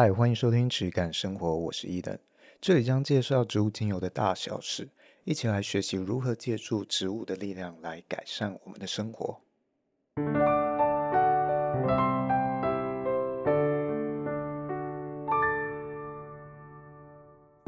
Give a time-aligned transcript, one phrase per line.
[0.00, 2.16] 嗨，欢迎收听质感生活，我是伊登。
[2.60, 4.88] 这里将介绍植物精油的大小事，
[5.24, 9.40] 一起来学习如何借助植物的力量来改善我们的生活。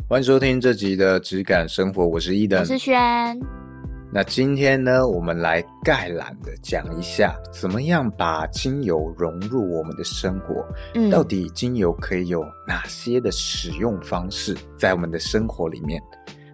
[0.09, 3.60] 欢迎收听这集的质感生活，我是伊登，我是轩。
[4.13, 10.67] 那今天呢，我们来概览的讲一下，怎么样把精油融入我们的生活。
[10.95, 16.03] 嗯，到底精油可以有哪些的使用方式在我们的生活里面？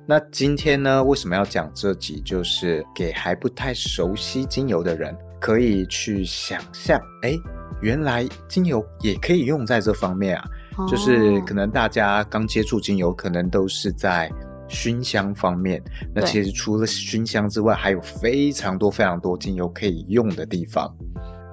[0.06, 2.20] 那今天呢，为什么要讲这集？
[2.20, 7.34] 就是给还不太熟悉精油的人，可以去想象，哎，
[7.80, 10.44] 原来精油也可以用在这方面啊。
[10.76, 14.30] 哦，就是可能大家刚接触精油，可能都是在。
[14.68, 15.82] 熏香方面，
[16.14, 20.92] 那其实除了熏香之外，还有非常多非常多精油可以用的地方。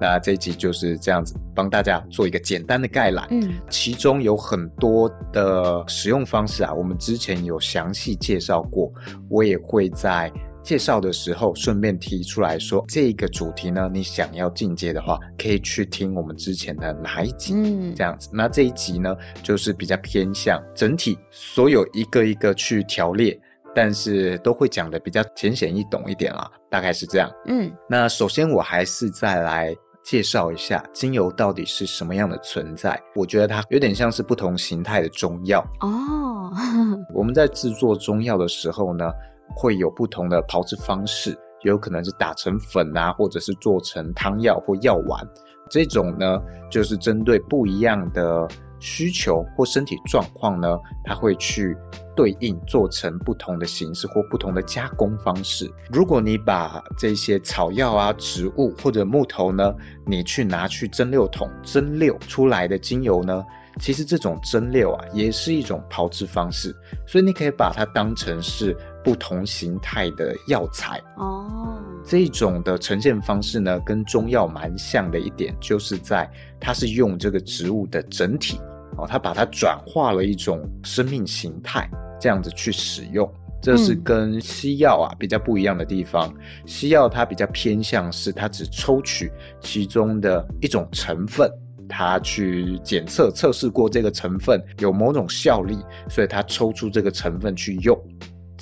[0.00, 3.26] 那这一集就是这样子，帮大家做一个简单的概览。
[3.30, 8.92] 嗯，其中有很多的使用方式啊，我们之前有详细介绍过，
[9.28, 10.32] 我也会在。
[10.64, 18.30] 介绍的时候，顺便提出来说，这个主题呢，你想要进阶的话，可以去听我们之前的哪一集，嗯，这样子。
[18.32, 23.38] 那这一集呢，就是比较偏向整体，所有一个一个去条列，
[23.74, 27.30] 但是都会讲的比较浅显易懂一点啦，大概是这样。
[27.46, 32.98] 嗯，那首先我还是再来介绍一下精油到底是什么样的存在。
[33.14, 36.50] 我觉得它有点像是不同形态的中药哦。
[37.12, 39.10] 我们在制作中药的时候呢，
[39.54, 45.26] 会有不同的炮制方式，有可能是打成粉啊，或者是做成汤药或药丸。
[45.70, 48.46] 这种呢，就是针对不一样的
[48.78, 51.74] 需求或身体状况呢，它会去
[52.14, 55.68] 对应做成不同的形式或不同的加工方式。
[55.90, 59.74] 如果你把这些草药啊、植物或者木头呢，
[60.06, 63.42] 你去拿去蒸馏桶蒸馏出来的精油呢，
[63.80, 71.78] 其实这种蒸馏啊，也是一种炮制方式，所以你可以把它当成是不同形态的药材哦。
[72.04, 76.28] 这种的呈现方式呢，跟中药蛮像的一点，就是在
[76.58, 78.58] 它是用这个植物的整体
[78.96, 81.88] 哦，它把它转化了一种生命形态，
[82.20, 83.32] 这样子去使用。
[83.62, 86.34] 这是跟西药啊比较不一样的地方。
[86.66, 91.50] 西药它比较偏向是它只抽取其中的一种成分。
[91.86, 95.78] 它去检测测试过这个成分有某种效力，
[96.08, 97.98] 所以它抽出这个成分去用，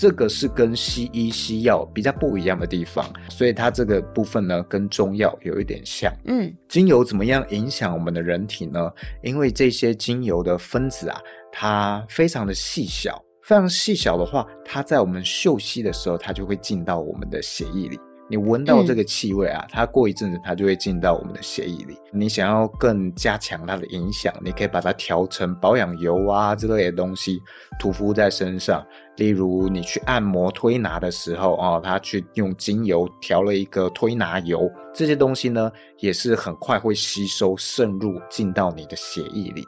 [0.03, 6.13] 这个是跟西医西药比较不一样的地方，所以它这个部分呢跟中药有一点像。
[6.25, 8.91] 嗯，精油怎么样影响我们的人体呢？
[9.23, 11.21] 因为这些精油的分子啊，
[11.53, 17.97] 它非常的细小，非常细小的话，它在我们嗅吸的时候，它就会进到我们的血液里。
[18.32, 21.98] 你闻到这个气味啊，嗯、它过一阵子它就会进到我们的血液里。
[22.10, 27.42] 你想要更加强它的影响，你可以把它调成保养油啊之类的东西
[27.78, 28.82] 涂敷在身上。
[29.16, 39.62] 例如你去按摩推拿的时候啊，它去用精油调了一个推拿油，这些东西呢也是很快会吸收渗入进到你的血液里。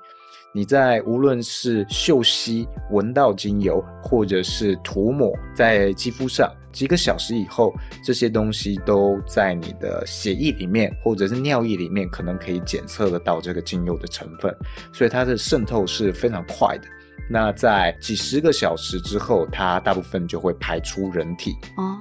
[0.54, 7.72] 你在无论是嗅吸闻到精油，或者是涂抹在肌肤上，几个小时以后，
[8.04, 14.54] 这些东西都在你的血液里面，或者是尿液里面，可能可以检测得到这个精油的成分，
[14.92, 16.84] 所以它的渗透是非常快的。
[17.30, 21.52] 那在几十个小时之后，它大部分就会排出人体。
[21.78, 21.96] 哦。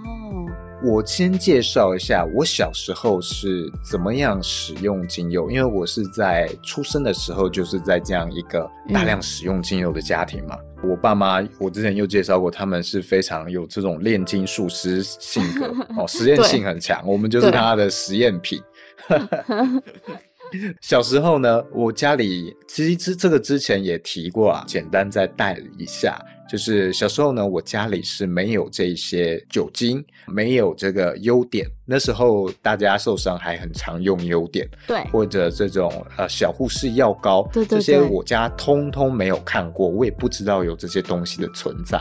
[0.86, 10.58] 我先介绍一下我小时候是怎么样使用精油，因为我是在出生的时候就是在这样一个大量使用精油的家庭嘛。
[10.60, 18.62] 嗯、我爸妈，我之前又介绍过，他们是非常有这种炼金术师性格 哦，实验性很强，我们就是他的实验品。
[20.82, 26.20] 小时候呢，我家里其实这这个之前也提过啊，简单再带一下。
[26.50, 31.66] 就是小时候呢，我家里是没有这些酒精，没有这个优碘。
[31.86, 42.00] 那时候大家受伤还很常用优碘，对，或者这种呃小护士药膏，对对对，这些我家通通没有看过，我也不知道有这些东西的存在。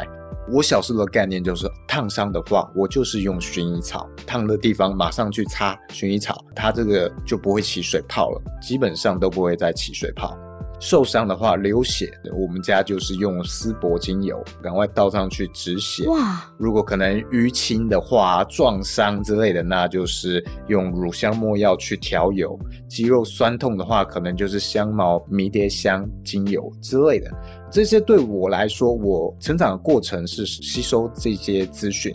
[0.51, 10.37] 我小时候的概念就是，烫伤的话，我就是用薰衣草，烫的地方马上去擦薰衣草，它这个就不会起水泡了，基本上都不会再起水泡。
[10.83, 16.09] 受伤的话，流血，我们家就是用丝柏精油，赶快倒上去止血。
[16.09, 16.45] 哇！
[16.59, 22.59] 如果可能淤青的话，撞伤之类的，那就是用乳香没药去调油。
[22.89, 27.31] 肌肉酸痛的话，可能就是香茅、迷迭香精油之类的。
[27.71, 32.13] 这些对我来说，我成长的过程是吸收这些资讯，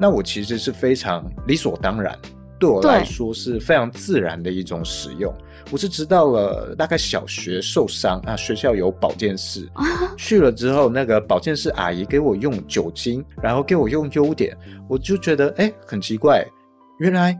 [0.00, 2.18] 那我其实是非常理所当然。
[2.62, 5.34] 对我来说是非常自然的一种使用。
[5.72, 9.68] 我是直到了大概小学受伤啊，学校有保健室，
[10.16, 14.56] 去了之后，那个保健室阿姨给我用酒精，然后给我用优点，
[14.88, 16.46] 我就觉得哎，很奇怪，
[17.00, 17.36] 原来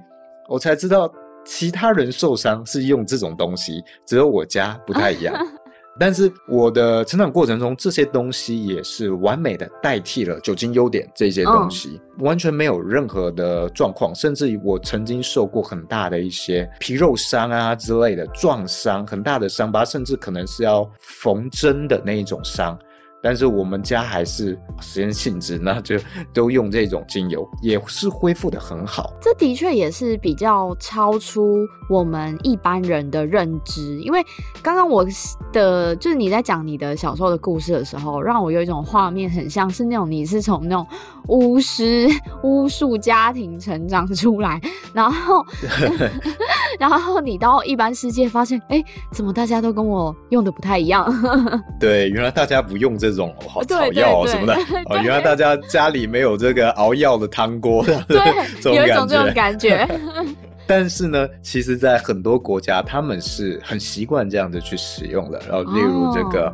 [0.49, 1.09] 我才知道
[1.45, 5.33] 其他人受伤是用这种东西，只有我家不太一样。
[6.01, 14.15] 但是我的成长过程中，这些东西也是完美的代替了酒精优点这些东西，哦、完全没有任何的状况。
[14.15, 22.79] 甚至于我曾经受过很大的一些皮肉伤啊之类的撞伤，很大的伤疤，甚至可能是要缝针的那一种伤。
[23.23, 25.97] 但是我们家还是实验性质， 那就
[26.33, 29.13] 都用这种精油，也是恢复得很好。
[29.21, 31.57] 这的确也是比较超出
[31.89, 34.25] 我们一般人的认知，因为
[34.61, 35.07] 刚刚我
[35.53, 40.87] 的就是你在讲你的小时候的故事的时候，让我有一种画面，很像是那种你是从那种
[41.29, 42.09] 巫师
[42.43, 44.61] 巫术家庭成长出来，
[44.93, 45.45] 然后
[46.81, 48.83] 然后你到一般世界发现，哎，
[49.13, 51.07] 怎么大家都跟我用的不太一样？
[51.79, 53.13] 对，原来大家不用这。
[53.13, 54.55] 这种好草药什么的
[54.87, 58.17] 哦，原来大家家里没有这个熬药的汤锅，对，
[58.75, 59.87] 有一种这种感觉。
[60.67, 65.39] 但是呢，其实，在很多国家，他们是很习惯这样子去使用的。
[65.47, 66.51] 然后，例如这个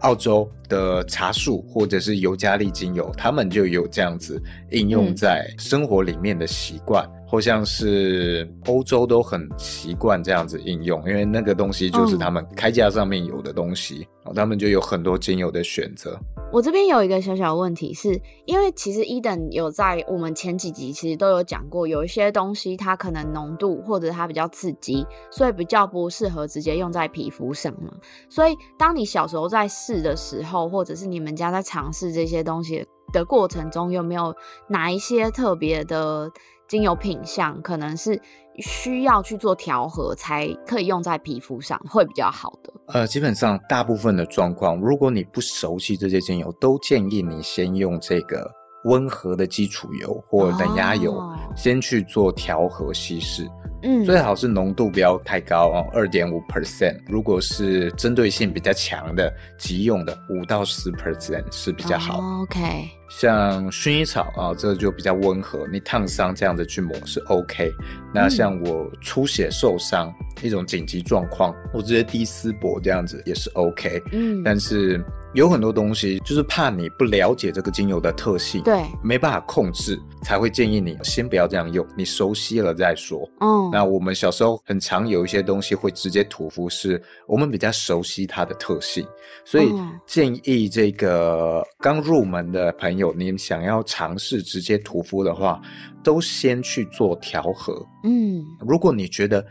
[0.00, 7.04] 澳洲的茶树或者是尤加利精油，他们就有这样子应用在生活里面的习惯。
[7.04, 16.18] 嗯或像是欧洲都很习惯这样子应用，因为那个东西就是他们开架上面有的东西，嗯、他们就有很多精油的选择。
[16.50, 27.92] 我这边有一个小小问题是，是因为其实 Eden 有在我们前几集其实都有讲过，有一些东西它可能浓度或者它比较刺激，所以比较不适合直接用在皮肤上嘛。
[28.30, 34.34] 所以当你小时候在试的时候，或者是你们家在尝试这些东西的过程中，有没有
[34.68, 36.30] 哪一些特别的？
[36.68, 38.20] 精油品相可能是
[38.58, 42.72] 需要去做调和才可以用在皮肤上，会比较好的。
[42.88, 48.50] 呃，基本上大部分的状况，如果你不熟悉这些精油，都建议你先用这个
[48.84, 53.48] 温和的基础油或冷压油，哦、先去做调和稀释。
[53.82, 56.98] 嗯，最好是浓度不要太高哦，二点五 percent。
[57.06, 62.18] 如果是针对性比较强的急用的，五到十 percent 是比较好。
[62.20, 67.72] 哦、OK，像薰衣草啊、哦，这个就比较温和，你烫伤这样子去抹是 OK。
[68.12, 74.02] 那像我出血受伤、嗯、一种紧急状况，我直接滴丝柏这样子也是 OK。
[74.12, 75.04] 嗯，但是。
[75.34, 83.28] 有很多东西就是怕你不了解这个精油的特性，对，没办法控制，才会建议你先不要这样用，你熟悉了再说。
[83.40, 89.06] 哦，那我们小时候很常有一些东西会直接涂敷，是我们比较熟悉它的特性，
[89.44, 89.70] 所以
[90.06, 95.60] 建议这个刚入门的朋友，你想要尝试直接涂敷的话，
[96.02, 97.74] 都先去做调和。
[98.04, 99.44] 嗯，如果你觉得。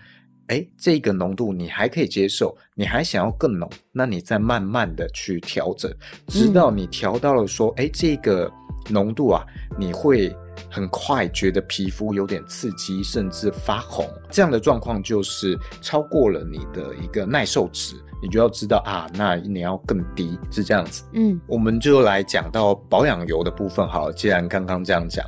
[0.48, 5.92] 哎，这个浓度你还可以接受，你还想要更浓，那你再慢慢的去调整，
[6.28, 8.52] 直到你调到了说，哎，这个
[8.90, 9.46] 浓度啊，
[9.78, 10.34] 你会
[10.72, 21.04] 很快觉得皮肤有点刺激，甚至发红，这样的状况就是超过了你的一个耐受值，你就要知道啊，那你要更低，是这样子。
[21.14, 25.26] 嗯，我们就来讲到保养油的部分好了，既然刚刚这样讲。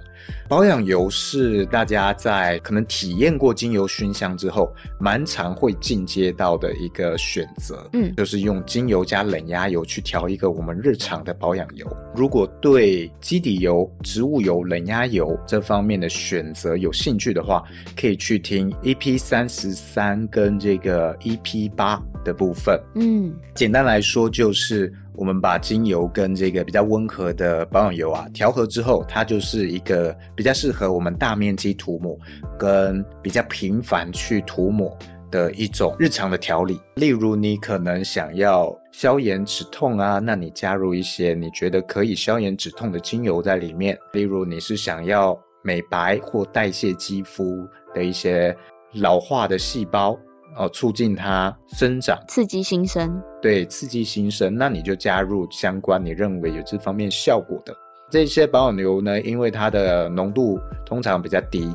[0.47, 11.85] 保养油是大家在可能体验过精油熏香之后，蛮常会进阶到的一个选择，嗯，就是用精油加冷压油去调一个我们日常的保养油。
[12.15, 17.63] 如果对基底油、植物油、冷压油这方面的选择有兴趣的话，
[17.95, 22.79] 可以去听 EP 三十三跟这个 EP 八的部分。
[22.95, 24.93] 嗯，简单来说就是。
[25.19, 32.17] 我们把精油跟这个比较温和的保养油啊调和之后，它就是一个比较适合我们大面积涂抹
[32.57, 34.97] 跟比较频繁去涂抹
[35.29, 36.79] 的一种日常的调理。
[36.95, 43.99] 例如，你可能想要消炎止痛啊，那你加入一些你觉得可以消炎止痛的精油在里面。
[44.13, 48.55] 例如，你是想要美白或代谢肌肤的一些
[48.93, 50.17] 老化的细胞。
[50.57, 53.21] 哦，促进它生长，刺激新生。
[53.41, 57.73] 对，刺激新生，那你就加入相关你认为有这方面效果的
[58.09, 59.21] 这些保养油呢？
[59.21, 61.73] 因为它的浓度通常比较低，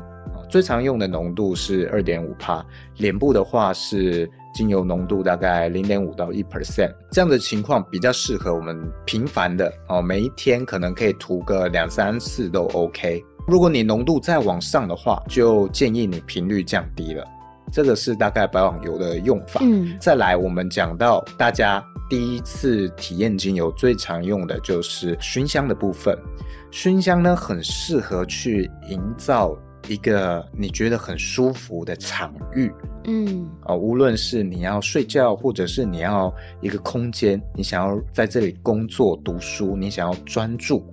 [0.49, 2.63] 最常用的浓度是二点五帕。
[2.97, 13.23] 脸部的话是精油浓度大概零点五到一 percent，这样的情况比较适合我们频繁的哦，每一天可能可以涂个两三次都 OK。
[13.47, 17.25] 如果你浓度再往上的话，就建议你频率降低了。
[17.71, 19.59] 这个是大概保养油的用法。
[19.63, 26.17] 嗯，再来我们讲到大家第一次体验精油最常用的就是熏香的部分。
[26.71, 29.57] 熏香呢，很适合去营造
[29.87, 32.73] 一个你觉得很舒服的场域，
[33.05, 40.83] 嗯，啊、呃，无论是你要睡觉，或者是你要一个空间，你想要在这里工作、读书，你想要专注，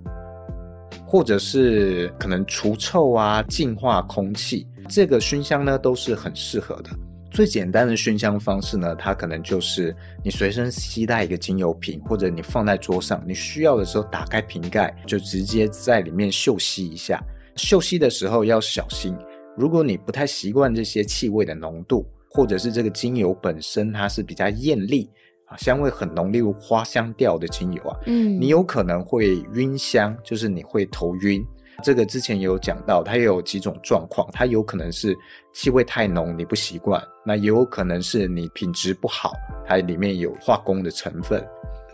[1.05, 6.89] 或者是可能除臭啊、净化空气，这个熏香呢都是很适合的。
[7.31, 17.19] 最简单的熏香方式呢，它可能就是你随身携带一个精油瓶，或者你放在桌上，你需要的时候打开瓶盖，就直接在里面嗅吸一下。
[17.55, 19.15] 嗅吸的时候要小心，
[19.57, 25.09] 如果你不太习惯这些气味的浓度，或者是这个精油本身它是比较艳丽
[25.47, 31.43] 啊，香味很浓，例如花香调的精油啊，嗯，你有可能会晕香，就是你会头晕。
[31.83, 35.15] 这个之前有讲到，它也有几种状况，它有可能是
[35.51, 39.33] 气味太浓你不习惯，那也有可能是你品质不好，
[39.67, 41.45] 它里面有化工的成分。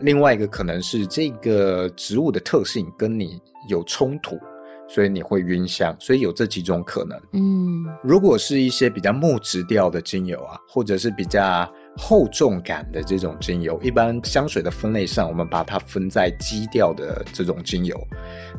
[0.01, 4.39] 另外一个可能是这个植物的特性跟你有冲突，
[4.87, 7.19] 所以你会晕香，所以有这几种可能。
[7.33, 11.69] 嗯，如果是一些比较木质调的精油啊，或者是比较
[12.01, 18.01] 厚重感的这种精油，一般香水的分类上，我们把它分在基调的这种精油。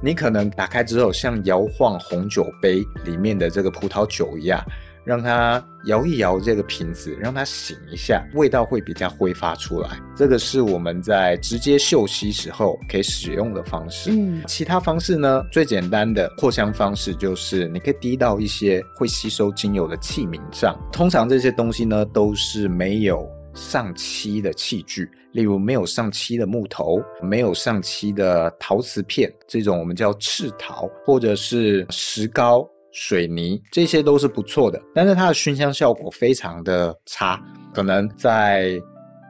[0.02, 4.62] 你可能打开之后，像摇晃红酒杯里面的这个葡萄酒一样，
[5.04, 9.90] 让它摇一摇这个瓶子，让它醒一下，味道会比较挥发出来。
[10.14, 14.10] 这个是我们在直接嗅吸时候可以使用的方式。
[14.12, 20.78] 嗯，其他方式呢，最简单的扩香方式就是你可以滴到一些会吸收精油的器皿上。
[20.92, 34.80] 通常这些东西呢，都是没有上漆的器具，例如没有上漆的木头，没有上漆的陶瓷片，这种我们叫赤陶，或者是石膏、水泥，这些都是不错的。
[34.94, 37.40] 但是它的熏香效果非常的差，
[37.74, 38.80] 可能在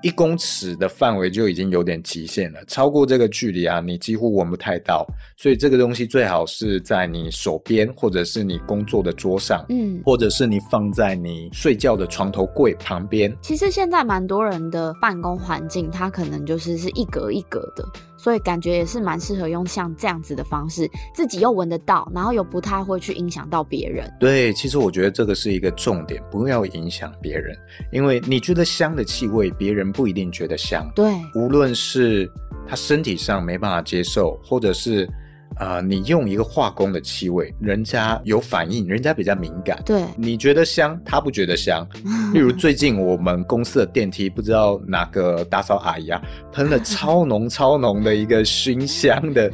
[0.02, 5.06] 一公尺的范围就已经有点极限了，超过这个距离啊，你几乎闻不太到。
[5.36, 13.30] 所以这个东西最好是在你手边，或者是你工作的桌上，嗯，或者是你放在你睡觉的床头柜旁边。
[13.42, 17.84] 其实现在蛮多人的办公环境，它可能就是是一格一格的，
[18.22, 24.12] 所以感觉也是蛮适合用像这样子的方式，自己又闻得到，然后又不太会去影响到别人。
[24.20, 27.56] 对，其实我觉得这个是一个重点，不要影响别人，
[27.90, 30.86] 因为你觉得香的气味，别人不一定觉得香。
[30.94, 32.30] 对，无论是
[32.68, 35.08] 他身体上没办法接受，或者是
[35.56, 39.78] 呃，你用一个化工的气味，人家有反应，人家比较敏感。
[39.84, 41.86] 对，你觉得香，他不觉得香。
[42.32, 49.50] 例如最近我们公司的电梯，不知道哪个打扫阿姨啊，喷了超浓超浓的一个熏香的，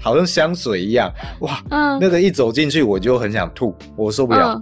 [0.00, 1.12] 好像香水一样。
[1.40, 4.60] 哇，嗯，那个一走进去我就很想吐，我受不了。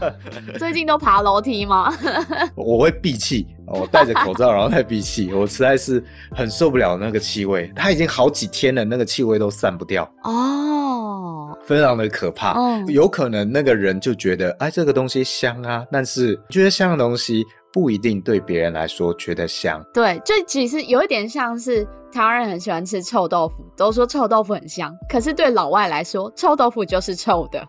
[0.00, 0.12] 嗯、
[0.58, 1.92] 最近都爬楼梯吗？
[2.56, 3.46] 我会闭气。
[3.66, 6.02] 我戴着口罩，然后再闭气，我实在是
[6.34, 7.70] 很受不了那个气味。
[7.74, 12.52] 它已经好几天了，那个气味都散不掉哦，非常的可怕。
[12.52, 19.84] 哦，有可能那个人就觉得，哎，这个东西香啊，但是觉得香的东西不一定对别人来说觉得香。
[19.92, 27.62] 对，这其实有一点像是台湾人很喜欢吃臭豆腐，都说臭豆腐很香，可是对老外来说，臭豆腐就是臭的，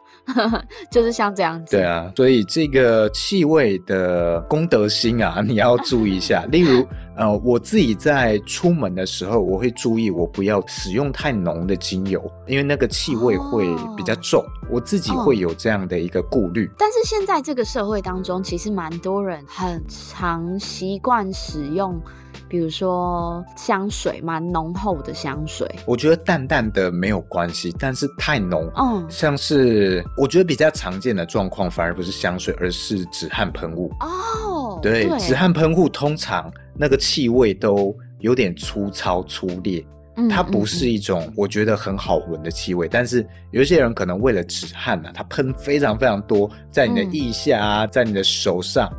[0.90, 1.76] 就是像这样子。
[1.76, 6.46] 对啊，所以这个气味的功德心啊，你要注意一下。
[6.50, 6.86] 例如，
[7.18, 16.72] 呃，我自己在出门的时候，我会注意我不要使用太浓的精油，因为那个气味会比较重，哦、我自己会有这样的一个顾虑。
[16.78, 22.00] 但是现在这个社会当中，其实蛮多人很常习惯使用。
[22.50, 33.92] 比如说香水，蛮浓厚的香水，我觉得淡淡的没有关系，但是太浓，嗯，像是我觉得比较常见的状况，反而不是香水，而是止汗喷雾。
[34.00, 39.86] 哦，对，止汗喷雾通常那个气味都有点粗糙粗劣，
[40.16, 42.90] 嗯，它不是一种我觉得很好闻的气味，嗯。
[42.92, 48.90] 但是有些人可能为了止汗呢，啊，他喷非常非常多，在你的腋下啊，嗯，在你的手上。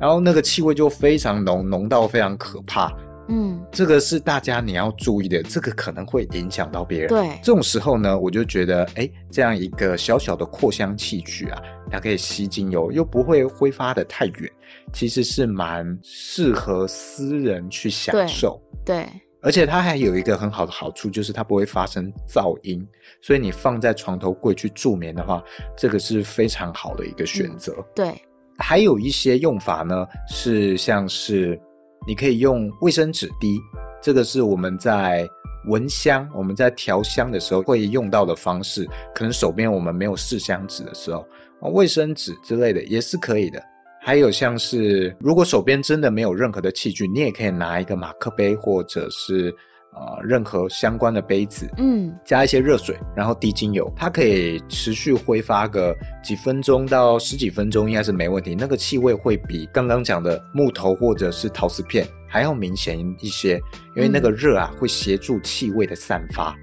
[0.00, 2.90] 然后那个气味就非常浓，浓到非常可怕。
[3.32, 7.08] 嗯，这个是大家你要注意的，这个可能会影响到别人。
[7.08, 14.50] 对，这种时候呢，我就觉得，哎，这样一个小小的扩香器具啊，它可以吸精油，又不会挥发的太远，
[14.92, 18.60] 其实是蛮适合私人去享受。
[18.84, 19.08] 对，对，
[19.42, 22.84] 而且它还有一个很好的好处，就是它不会发生噪音，
[23.22, 25.40] 所以你放在床头柜去助眠的话，
[25.76, 27.74] 这个是非常好的一个选择。
[27.78, 28.22] 嗯，对。
[28.60, 31.58] 还有一些用法呢，是像是
[32.06, 33.58] 你可以用卫生纸滴，
[34.02, 35.28] 这个是我们在
[35.66, 38.88] 闻香、我们在调香的时候会用到的方式。
[39.14, 41.26] 可能手边我们没有试香纸的时候，
[41.72, 43.62] 卫生纸之类的也是可以的。
[44.02, 49.54] 还有像是如果手边真的没有任何的器具，你也可以拿一个马克杯或者是、
[49.92, 58.54] 呃，任何相关的杯子，嗯，加一些热水，然后滴精油，它可以持续挥发个几分钟到十几分钟，应该是没问题。
[58.54, 63.60] 那个气味会比刚刚讲的木头或者是陶瓷片还要明显一些，
[63.96, 66.56] 因为那个热啊会协助气味的散发，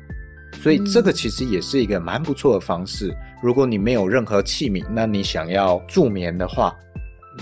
[0.61, 3.13] 所以这个其实也是一个蛮不错的方式。
[3.43, 6.73] 如果你没有任何器皿，那你想要助眠的话。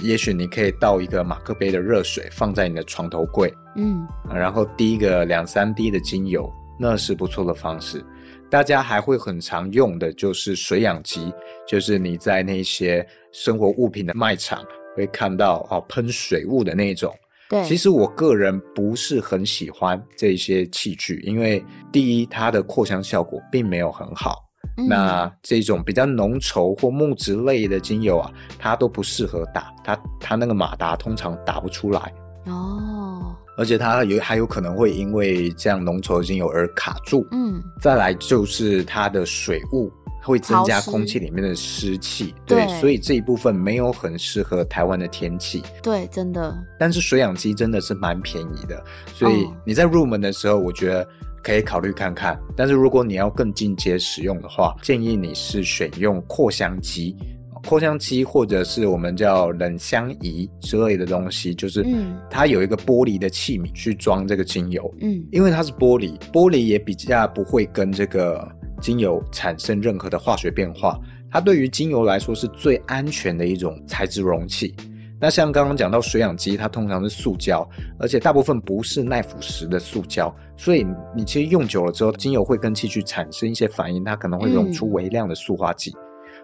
[0.02, 8.04] 也许你可以倒一个马克杯的热水放在你的床头柜，嗯，然后滴一个两三滴的精油，那是不错的方式。
[8.50, 11.34] 大家还会很常用的就是水氧机，
[11.68, 14.64] 就是你在那些生活物品的卖场
[14.96, 17.14] 会看到哦，喷水雾的那种。
[17.50, 24.45] 对，其实我个人不是很喜欢这些器具，因为第一，它的扩香效果并没有很好。
[24.88, 32.14] 那这种比较浓稠或木质类的精油啊，它都不适合打，它它那个马达通常打不出来
[32.46, 37.28] 哦，而且它有还有可能会因为这样浓稠的精油而卡住。
[37.32, 39.92] 嗯，再来就是它的水雾
[40.24, 45.64] 会增加空气里面的湿气，对，对，所以这一部分没有很适合台湾的天气。
[45.82, 46.58] 对，真的。
[46.80, 51.08] 但是水氧机真的是蛮便宜的，所以你在入门的时候，我觉得。
[51.46, 57.16] 可以考虑看看，但是如果你要更进阶使用的话，建议你是选用扩香机、
[57.64, 61.86] 扩香机或者是我们叫冷香仪之类的东西，就是
[62.32, 71.00] 它有一个玻璃的器皿去装这个精油，嗯，因为它是玻璃，玻璃也比较不会跟这个精油产生任何的化学变化，
[71.30, 74.74] 它对于精油来说是最安全的一种材质容器。
[75.20, 77.68] 那像刚刚讲到水氧机，它通常是塑胶，
[77.98, 85.92] 而且大部分不是耐腐蚀的塑胶，所以你其实用久了之后，精油会跟器具产生一些反应，它可能会溶出微量的塑化剂。
[85.92, 85.98] 嗯、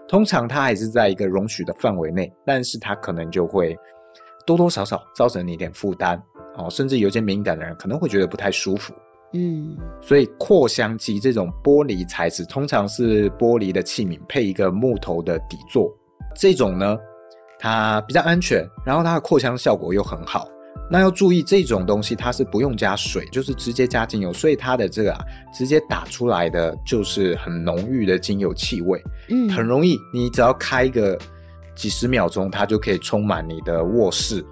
[0.07, 3.77] 通常它还是在一个容许的范围内，但是它可能就会
[4.45, 6.21] 多多少少造成你一点负担
[6.57, 8.93] 哦，甚至有些敏感的人可能会觉得不太舒服。
[9.33, 15.93] 嗯，所以扩香机这种玻璃材质，通常是玻璃的器皿配一个木头的底座，
[16.35, 16.97] 这种呢。
[17.61, 20.47] 它比较安全，然后它的扩香效果又很好。
[20.89, 25.19] 那要注意，这种东西它是不用加水，就是直接加精油，所以它的这个啊，
[25.53, 29.01] 直接打出来的就是很浓郁的精油气味。
[29.29, 31.17] 嗯，很容易，你只要开个
[31.75, 34.43] 几十秒钟，它就可以充满你的卧室，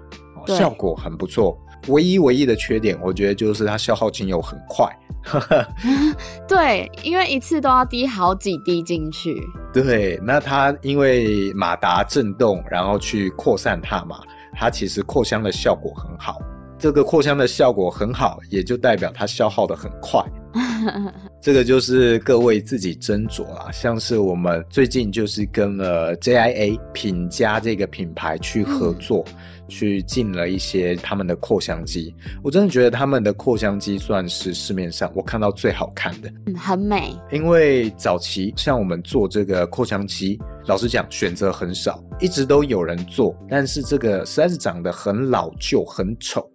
[0.46, 1.58] 效果很不错。
[1.88, 4.88] 唯一唯一的缺点，我觉得就是它消耗精油很快。
[6.48, 9.42] 对，因为一次都要滴好几滴进去。
[9.72, 14.20] 对，那它因为马达震动，然后去扩散它嘛，
[14.54, 16.40] 它其实扩香的效果很好。
[16.80, 20.24] 这个扩香的效果很好，也就代表它消耗的很快。
[21.42, 23.70] 这个就是各位自己斟酌啦。
[23.70, 29.34] 像是我们最近就是跟了 JIA 品家这个品牌去合作，嗯、
[29.68, 32.14] 去进了一些他们的扩香机。
[32.42, 37.14] 我真的觉得他们的扩香机算是市面上我看到最好看的，嗯，很美。
[37.30, 46.50] 因为早期像我们做这个扩香机，老实讲选择很少，一直都有人做，但是这个实在是长得很老旧、很丑。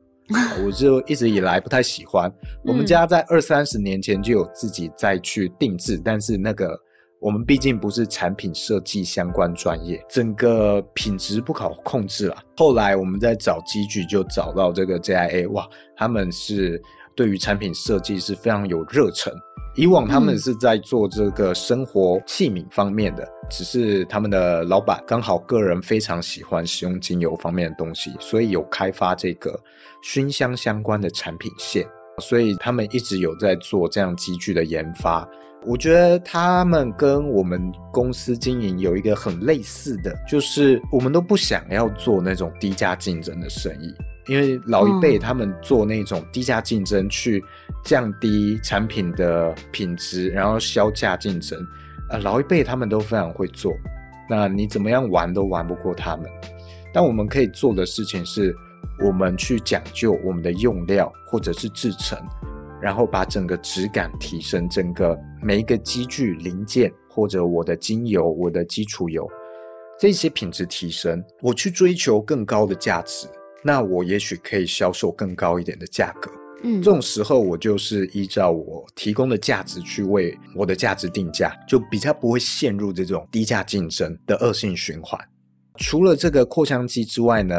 [0.63, 2.31] 我就一直以来不太喜欢。
[2.63, 6.79] 我们家在二三十年前就有自己再去定制，但是那个
[7.19, 12.38] 我们毕竟不是产品设计相关专业，整个品质不好控制了。
[12.57, 16.81] 后来我们在找机具，就找到这个 JIA，哇，他们是
[17.15, 19.33] 对于产品设计是非常有热忱。
[19.77, 29.59] 以往他们是在做这个生活器皿方面的，只是他们的老板刚好个人非常喜欢使用精油方面的东西，所以有开发这个
[30.05, 31.83] 熏香相关的产品线，
[32.19, 35.27] 所以他们一直有在做这样机具的研发。
[35.65, 37.59] 我觉得他们跟我们
[37.91, 43.91] 公司经营有一个很类似的，就是我们都不想要做那种低价竞争的生意。
[44.27, 47.43] 因为老一辈他们做那种低价竞争，去
[47.83, 51.59] 降低产品的品质，然后销价竞争，
[52.11, 53.73] 呃，老一辈他们都非常会做。
[54.29, 56.29] 那你怎么样玩都玩不过他们。
[56.93, 58.55] 但我们可以做的事情是，
[59.00, 62.17] 我们去讲究我们的用料或者是制成，
[62.82, 69.30] 然后把整个质感提升，整个每一个机具零件或者我的精油、我的基础油
[70.00, 73.28] 这些品质提升，我去追求更高的价值。
[73.63, 76.30] 那我也许可以销售更高一点的价格，
[76.63, 85.19] 嗯，这种时候我就是依照我提供的价值去为我的价值定价，就比较不会陷入这种低价竞争的恶性循环。
[85.77, 87.55] 除了这个扩香机之外呢，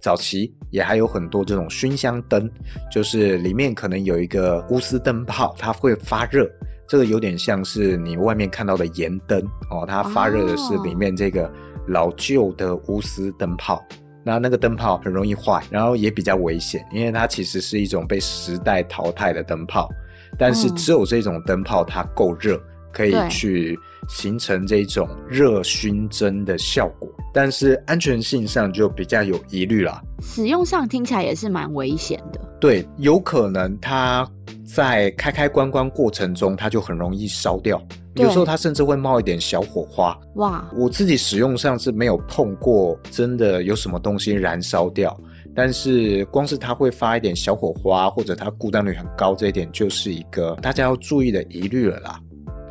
[0.00, 2.50] 早期也还有很多这种熏香灯，
[2.92, 6.48] 就是里面可能有一个钨丝灯泡，它会发热，
[6.88, 9.40] 这个有点像是你外面看到的盐灯
[9.70, 11.50] 哦，它发热的是里面这个
[11.88, 13.84] 老旧的钨丝灯泡。
[14.22, 19.88] 那那个灯泡很容易坏，然后也比较危险，因为它其实是一种被时代淘汰的灯泡。
[20.36, 22.60] 但是只有这种灯泡它够热，
[22.92, 23.78] 可以去
[24.08, 27.08] 形成这种热熏蒸的效果。
[27.32, 30.02] 但是安全性上就比较有疑虑啦。
[30.22, 32.40] 使用上听起来也是蛮危险的。
[32.58, 34.26] 对，有可能它
[34.64, 37.80] 在开开关关过程中，它就很容易烧掉。
[38.14, 40.18] 有时候它甚至会冒一点小火花。
[40.36, 40.66] 哇！
[40.74, 45.14] 我自己使用上是没有碰过，真的有什么东西燃烧掉。
[45.54, 52.18] 但是光是它会发一点小火花，或者它故障率很高，这一点就是一个大家要注意的疑虑了啦。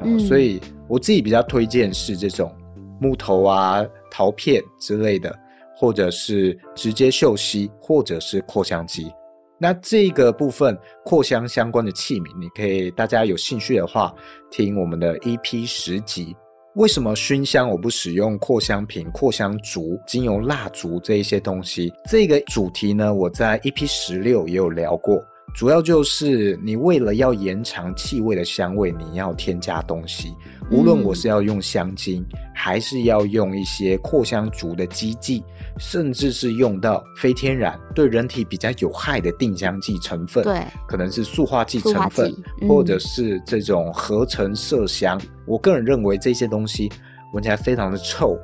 [0.06, 2.54] 嗯，所以我自己比较推荐是这种
[3.02, 5.36] 木头啊、陶片之类的，
[5.76, 9.12] 或者是直接嗅吸，或者是扩香机。
[9.58, 14.14] 那这个部分扩香相关的器皿，你可以大家有兴趣的话，
[14.52, 16.36] 听我们的 EP 十集。
[16.76, 21.90] 为什么熏香我不使用扩香瓶、扩香烛、精油蜡烛这一些东西？
[22.10, 25.24] 这个主题呢，我在 EP 十六也有聊过。
[25.56, 30.36] 主要就是你为了要延长气味的香味，你要添加东西。
[30.70, 35.42] 无论我是要用香精，嗯、还是要用一些扩香烛的基剂，
[35.80, 42.30] 甚至是用到非天然对人体比较有害的定香剂成分，对，可能是塑化剂成分，
[42.62, 45.18] 嗯、或者是这种合成麝香。
[45.48, 46.92] 我个人认为这些东西
[47.34, 48.38] 闻起来非常的臭，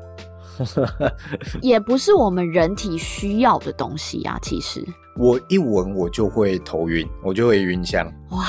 [1.61, 4.85] 也不是我们人体需要的东西啊，其实。
[5.17, 8.45] 我一闻我就会头晕，我就会晕香哇，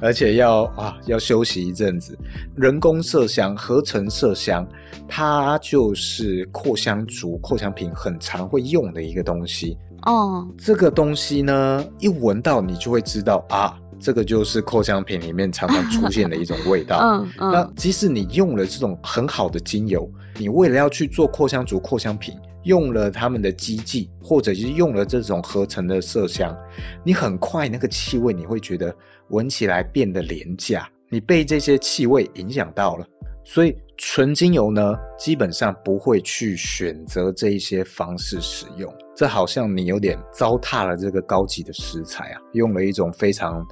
[0.00, 2.16] 而且要啊要休息一阵子。
[2.54, 4.64] 人工麝香、合成麝香，
[5.08, 10.46] 它就是扩香烛、扩香瓶很常会用的一个东西哦。
[10.56, 17.00] 这个东西呢，一闻到你就会知道啊，这个就是扩香瓶里面常常出现的一种味道。
[17.02, 17.50] 嗯嗯。
[17.50, 22.38] 那即使你用了这种很好的精油，你为了要去做扩香烛、扩香瓶。
[22.64, 26.56] 用了他们的基剂，或者是用了这种合成的麝香，
[27.04, 28.96] 你很快那个气味你会觉得
[29.28, 33.06] 闻起来变得廉价，你被这些气味影响到了。
[33.44, 38.90] 所以纯精油呢，基本上不会去选择这一些方式使用。
[39.14, 43.62] 这好像你有点糟蹋了这个高级的食材啊，用了一种非常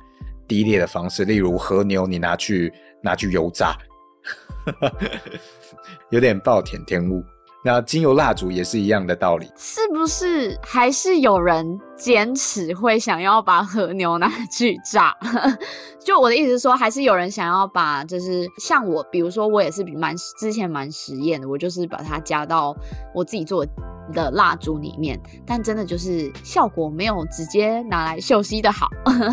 [0.47, 2.71] 低劣的方式，例如和牛，你拿去
[3.03, 3.75] 拿去油炸，
[6.11, 7.25] 有点暴殄天物。
[7.65, 10.59] 那精油蜡烛也是一样的道理，是不是？
[10.65, 11.65] 还是有人
[11.97, 15.17] 坚持会想要把和牛拿去炸？
[16.05, 22.75] 就我的意思是说，还是有人想要把，就是像我，比如说我也是蛮之前蛮实验的，我就是把它加到
[23.15, 23.65] 我自己做
[24.13, 28.89] 的蜡烛里面，但真的就是效果没有直接拿来秀吸的好。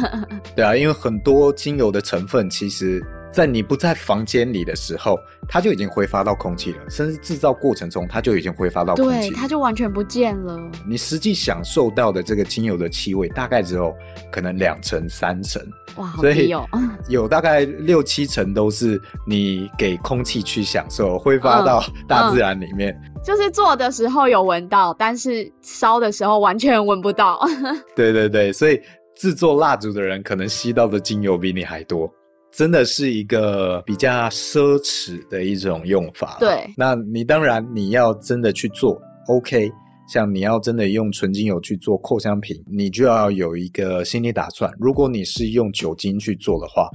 [0.56, 3.04] 对啊，因为很多精油的成分其实。
[3.32, 10.60] 在你不在房间里的时候，它就已经挥发到空气了，甚至制造过程中，它就已经挥发到空气，对，它就完全不见了。
[10.88, 13.94] 你实际享受到的这个精油的气味，大概只有
[14.32, 15.62] 可能两成、三成，
[15.98, 16.68] 哇，好低哦。
[16.72, 22.92] 所 以有大概六七成都是你给空气去享受，挥发到大自然里面。
[22.94, 27.40] 嗯嗯，就是做的时候有闻到，但是烧的时候完全闻不到。
[27.96, 28.82] 对对对，所以
[29.16, 32.12] 制作蜡烛的人可能吸到的精油比你还多。
[32.52, 36.38] 真的是一个比较奢侈的一种用法。
[36.40, 39.72] 对，那你当然你要真的去做，OK，
[40.12, 44.72] 像你要真的用纯精油去做扩香瓶，你就要有一个心理打算。
[44.80, 46.90] 如果你是用酒精去做的话，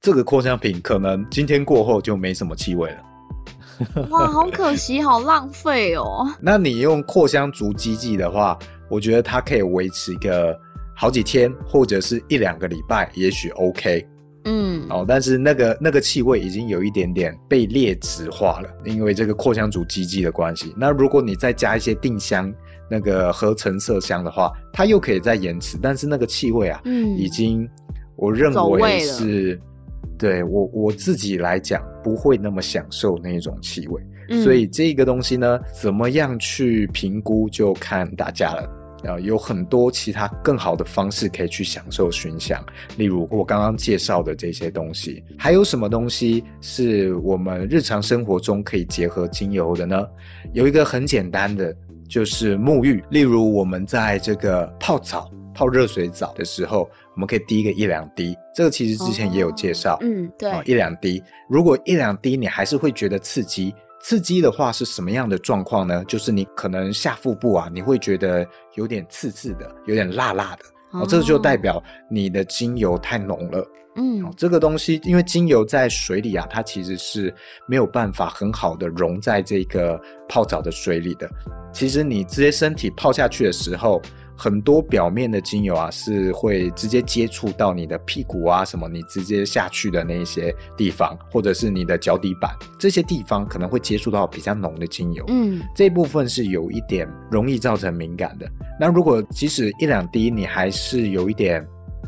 [0.00, 4.08] 这个扩香瓶可能今天过后就没什么气味了。
[4.10, 6.26] 哇，好可惜，好浪费哦。
[6.40, 8.56] 那你用扩香足基剂的话，
[8.88, 10.56] 我觉得它可以维持一个
[10.94, 14.06] 好几天，或者是一两个礼拜，也许 OK。
[14.92, 20.74] 嗯，哦，但是那个那个气味已经有一点点被劣质化了，因为这个扩香组基基的关系。
[20.76, 22.52] 那如果你再加一些定香，
[22.90, 27.68] 那个合成麝香的话，它又可以再延迟，但是那个气味啊，嗯，已经
[28.16, 29.58] 我认为是，
[30.18, 38.81] 对我我自己来讲不会那么享受那种气味，嗯，所以这个东西呢，怎么样去评估就看大家了。
[39.06, 42.64] 啊，有很多其他更好的方式可以去享受熏香，
[42.96, 45.22] 例如我刚刚介绍的这些东西。
[45.38, 50.06] 还有什么东西是我们日常生活中可以结合精油的呢？
[50.52, 51.74] 有一个很简单的，
[52.08, 53.02] 就是沐浴。
[53.10, 58.36] 例如我们在这个泡澡、泡热水澡的时候，我们可以滴个一两滴。
[58.54, 61.22] 这个其实之前也有介绍，嗯，对，一两滴。
[61.48, 63.74] 如果一两滴你还是会觉得刺激。
[64.02, 66.04] 刺激的话是什么样的状况呢？
[66.06, 73.66] 就是你可能下腹部啊，你会觉得有点刺刺的，有点辣辣的，哦，这就代表你的精油太浓了。
[73.94, 77.32] 嗯，这个东西因为精油在水里啊，它其实是
[77.68, 81.30] 没有办法很好的溶在这个泡澡的水里的。
[81.72, 84.02] 其实你直接身体泡下去的时候，
[84.42, 95.24] 很多表面的精油啊是会直接接触到你的屁股啊什么，你直接下去的那些地方，或者是你的脚底板这些地方可能会接触到比较浓的精油。
[95.28, 98.50] 嗯，这部分是有一点容易造成敏感的。
[98.80, 101.64] 那如果即使一两滴你还是有一点。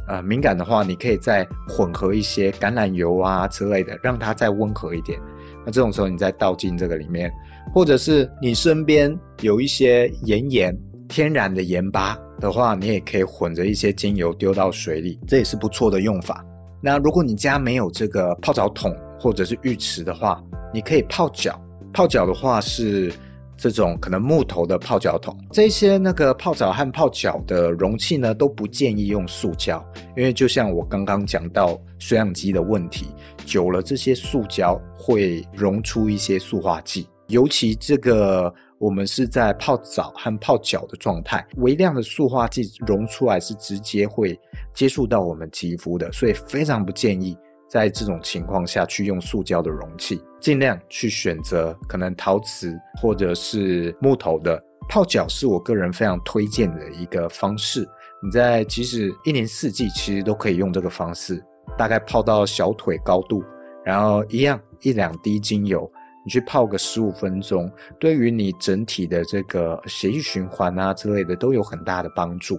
[0.06, 5.18] 呃，敏感的话，你可以再混合一些橄榄油啊之类的，让它再温和一点。
[5.64, 7.32] 那这种时候，你再倒进这个里面，
[7.72, 16.44] 或者是你身边有一些盐盐天然的盐巴的话，你也可以混着一些精油丢到水里，这也是不错的用法。
[16.80, 20.42] 那如果你家没有这个泡澡桶或者是浴池的话，
[20.72, 21.60] 你可以泡脚。
[21.92, 23.12] 泡脚的话是。
[23.56, 29.82] 这种可能木头的泡脚桶，这些那个泡澡和泡脚的容器呢，都不建议用塑胶，
[30.16, 33.06] 因为就像我刚刚讲到水氧机的问题，
[33.46, 44.38] 久了这些塑胶会溶出一些塑化剂，尤其这个我们是在泡澡和泡脚的状态，微量的塑化剂溶出来是直接会
[44.74, 47.36] 接触到我们肌肤的，所以非常不建议。
[47.66, 54.62] 在这种情况下去用塑胶的容器，尽量去选择可能陶瓷或者是木头的。
[54.88, 57.88] 泡脚是我个人非常推荐的一个方式。
[58.22, 61.42] 你在即使一年四季，其实都可以用这个方式，
[61.76, 63.42] 大概泡到小腿高度，
[63.82, 65.90] 然后一样一两滴精油，
[66.24, 72.58] 你去泡个十五分钟，对于你整体的这个血液循环啊之类的都有很大的帮助。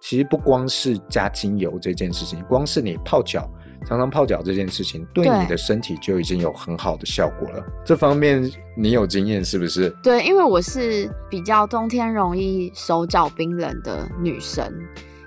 [0.00, 3.48] 其实不光是加精油这件事情，光是你泡脚。
[3.84, 7.62] 常常泡脚这件事情，对你的身体就已经有很好的效果了。
[7.84, 9.94] 这方面你有经验是不是？
[10.02, 14.72] 对，因为我是比较冬天容易手脚冰冷的女生，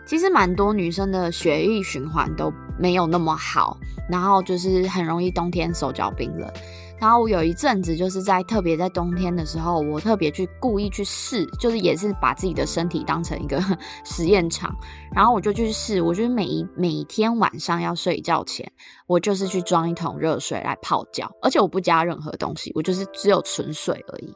[0.05, 3.77] 其实蛮多女生的血液循环都没有那么好，
[4.09, 6.51] 然后就是很容易冬天手脚冰冷。
[6.99, 13.61] 然后我有一阵子就是在特别在冬天的时候，我特别去故意去试，就是也是把自己的身体当成一个
[14.03, 14.75] 实验场，
[15.15, 18.69] 然后我就去试，我就是每一每天晚上要睡觉前，
[19.07, 24.35] 我就是去装一桶热水来泡脚，而且我不加任何东西，我就是只有纯水而已。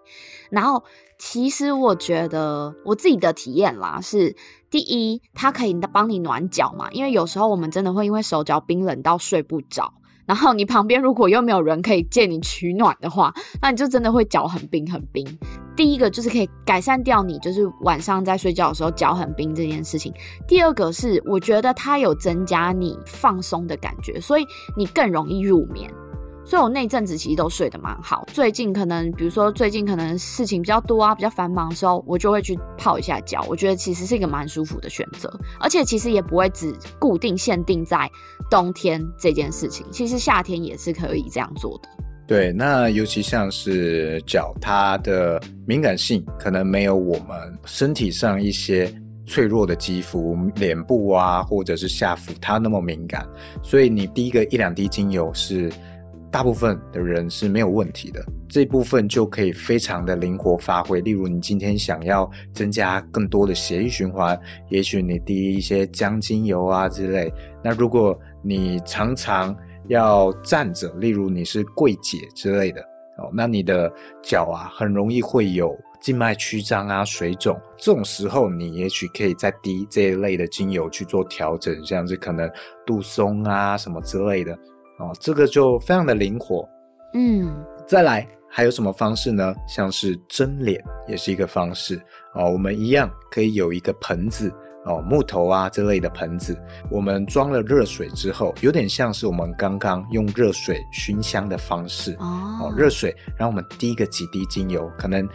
[0.49, 0.83] 然后
[1.19, 4.35] 其实我觉得我自己的体验啦是，
[4.69, 9.93] 第一，它可以帮你暖脚嘛，因为有时候我们真的会因为手脚冰冷到睡不着。
[10.25, 15.25] 然后你旁边如果又没有人可以借你取暖的话，那你就真的会脚很冰很冰。
[15.75, 20.13] 第一个就是可以改善掉你就是晚上在睡觉的时候脚很冰这件事情。
[20.47, 24.45] 第二个是我觉得它有增加你放松的感觉，所以
[24.77, 25.91] 你更容易入眠。
[26.45, 28.27] 所以我那阵子其实都睡得蛮好。
[28.31, 33.45] 最近可能，比如说最近可能事情比较多啊，比较繁忙的时候，我就会去泡一下脚。
[33.47, 38.09] 我觉得其实是一个蛮舒服的选择，而且其实也不会只固定限定在
[38.49, 41.89] 冬天这件事情，其实夏天也是可以这样做的。
[42.27, 48.93] 对，那尤其像是脚，它的敏感性可能没有我们身体上一些
[49.25, 53.25] 脆弱的肌肤，脸部啊或者是下腹它那么敏感，
[53.61, 55.71] 所以你滴个一两滴精油是。
[56.33, 60.99] 大部分的人是没有问题的，这部分就可以非常的灵活发挥。
[61.01, 64.35] 例如，你今天想要增加更多的血液循环，
[64.67, 67.31] 也许你滴一些姜精油啊之类。
[67.63, 69.55] 那如果你常常
[69.89, 72.81] 要站着，例如你是柜姐之类的
[73.19, 73.93] 哦，那你的
[74.23, 82.49] 脚啊很容易会有静脉曲张啊、水肿，这种时候你也许可以再滴这一类的精油去做调整，像是可能
[82.87, 84.57] 杜松啊什么之类的。
[84.99, 86.67] 哦，这个就非常的灵活，
[87.13, 87.51] 嗯，
[87.87, 89.53] 再来还有什么方式呢？
[89.67, 91.99] 像是蒸脸也是一个方式
[92.35, 92.49] 哦。
[92.51, 94.53] 我们一样可以有一个盆子
[94.85, 96.55] 哦，木头啊这类的盆子，
[96.91, 102.71] 我们装了热水之后，有点像是我们刚刚用热水熏香的方式哦。
[102.77, 105.27] 热水，然后我们滴个几滴精油，可能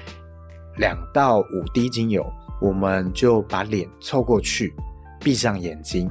[0.76, 2.24] 两到五滴精油，
[2.60, 4.72] 我们就把脸凑过去，
[5.20, 6.08] 闭上眼睛。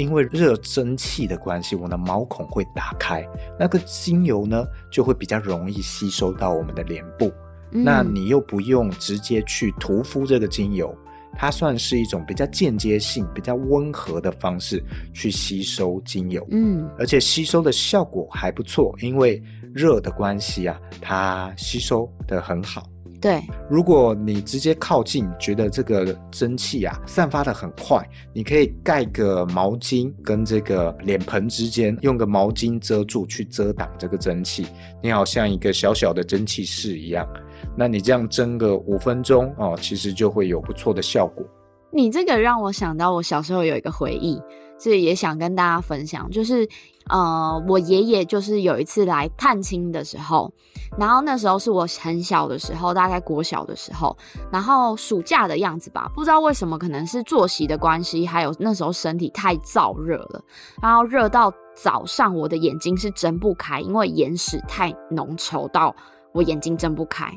[0.00, 3.22] 因为热蒸汽的关系，我的毛孔会打开，
[3.58, 7.30] 那个精油呢就会比较容易吸收到我们的脸部。
[7.72, 7.84] 嗯。
[7.84, 10.96] 那你又不用直接去涂敷这个精油，
[11.34, 14.82] 它算是一种比较间接性、比较温和的方式
[15.12, 16.46] 去吸收精油。
[16.50, 22.82] 嗯，而且吸收的效果还不错，因为热的关系啊，它吸收的很好。
[23.20, 28.02] 对，如果你直接靠近，觉得这个蒸汽啊散发的很快，
[28.32, 34.66] 你可以盖个毛巾跟这个脸盆之间，用个毛巾遮住，去遮挡这个蒸汽。
[35.02, 37.28] 你好像一个小小的蒸汽室一样，
[37.76, 41.44] 那你这样蒸个五分钟哦，其实就会有不错的效果。
[41.92, 44.40] 你这个让我想到我小时候有一个回忆，
[44.78, 46.68] 所以也想跟大家分享，就是
[47.08, 50.52] 呃，我爷爷就是有一次来探亲的时候，
[50.96, 54.16] 然后那时候是我很小的时候，大概国小的时候，
[54.52, 60.40] 然后暑假的样子吧，不知道为什么，可能是作息的关系，还有那时候身体太燥热了，
[60.80, 65.94] 然后热到早上我的眼睛是睁不开，因为眼屎太浓稠到
[66.32, 67.36] 我眼睛睁不开，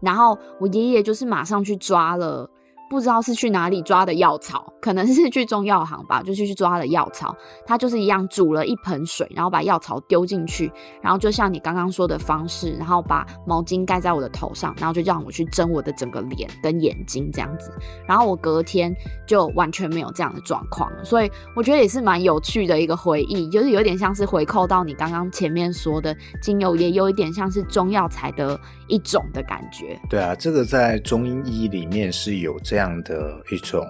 [0.00, 2.50] 然后我爷爷就是马上去抓了。
[2.90, 7.34] 不知道是去哪里抓的药草，可能是去中药行吧，就去去抓了药草。
[7.66, 10.70] 他就是一样煮了一盆水，然后把药草丢进去，
[11.02, 17.72] 然后就像你刚刚说的方式，然后把毛巾盖在我的头上，然后就让我去蒸我的整个脸跟眼睛这样子。
[18.06, 18.94] 然后我隔天
[19.26, 29.98] 就完全没有这样的状况，所以我觉得也是蛮有趣的一个回忆，就是有点像是回扣到你刚刚前面说的精油，也有一点像是中药材的一种的感觉。
[30.10, 32.73] 对啊，这个在中医里面是有这。
[32.74, 33.86] 这样的一种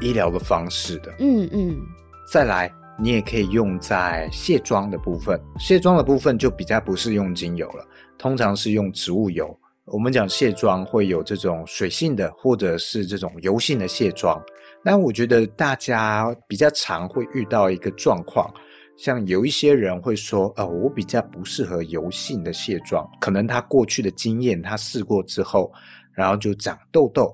[0.00, 1.78] 医疗的方式的，嗯嗯，
[2.26, 5.38] 再来，你也可以用在卸妆的部分。
[5.58, 9.54] 卸妆的部分就比较不是用精油了，通常是用植物油。
[9.84, 14.42] 我们讲卸妆会有这种水性的，或者是这种油性的卸妆。
[14.82, 18.50] 那我觉得大家比较常会遇到一个状况，
[18.96, 25.70] 像有一些人会说，呃，我比较不适合油性的卸妆，可能他过去的经验，他试过之后，
[26.14, 27.30] 然后就长痘痘。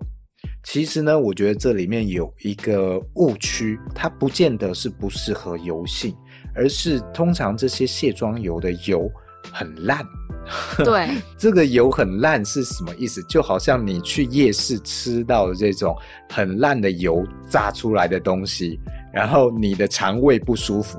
[0.62, 6.14] 其实呢，我觉得这里面有一个误区，它不见得是不适合油性，
[6.54, 9.10] 而是通常这些卸妆油的油
[9.52, 10.04] 很烂。
[10.84, 13.22] 对，这个油很烂是什么意思？
[13.24, 15.96] 就好像你去夜市吃到的这种
[16.30, 18.78] 很烂的油炸出来的东西，
[19.12, 20.98] 然后你的肠胃不舒服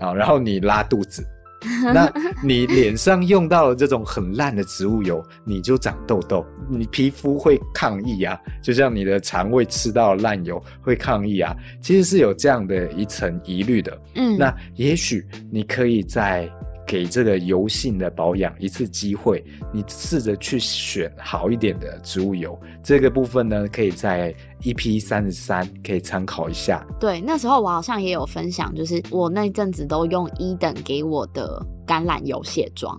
[0.00, 1.24] 啊，然后你拉肚子。
[1.92, 13.98] 那你脸上用到了这种很烂的植物油，你就长痘痘，你皮肤会抗议啊，就像你的肠胃吃到了烂油会抗议啊，其实是有这样的一层疑虑的。
[14.14, 16.50] 嗯，那也许你可以在。
[16.86, 22.58] 给这个油性的保养一次机会，你试着去选好一点的植物油。
[22.82, 26.86] 这个部分呢，可以在 EP 三十三可以参考一下。
[27.00, 32.96] 对，那时候我好像也有分享，就是我那阵子都用一等给我的橄榄油卸妆。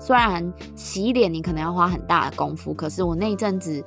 [0.00, 3.82] 虽然洗脸你可能要花很大的功夫，可是我那一阵子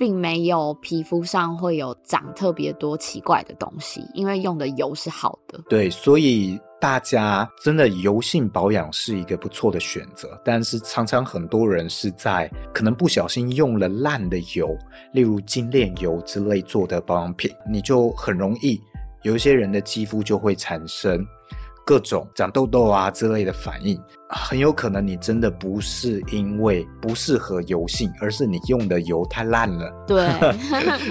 [0.00, 5.60] 并没有皮肤上会有长特别多奇怪的东西，因为用的油是好的。
[5.68, 6.58] 对，所以。
[6.80, 14.74] 大家真的油性保养是一个不错的选择，但是常常很多人是在可能不小心用了烂的油，
[15.12, 18.80] 例如精炼油之类做的保养品，你就很容易
[19.24, 21.22] 有一些人的肌肤就会产生
[21.90, 29.92] 各种长痘痘啊之类的反应，很有可能你真的不是因为不适合油性，而是你用的油太烂了。
[30.06, 30.24] 对。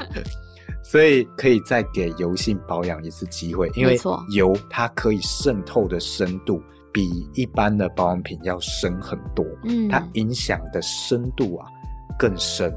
[0.81, 3.99] 所以可以再给油性保养一次机会，因为
[4.33, 6.63] 油它可以渗透的深度
[6.93, 11.67] 比一般的保养品要深很多，嗯，它影响的深度啊
[12.17, 12.73] 更深，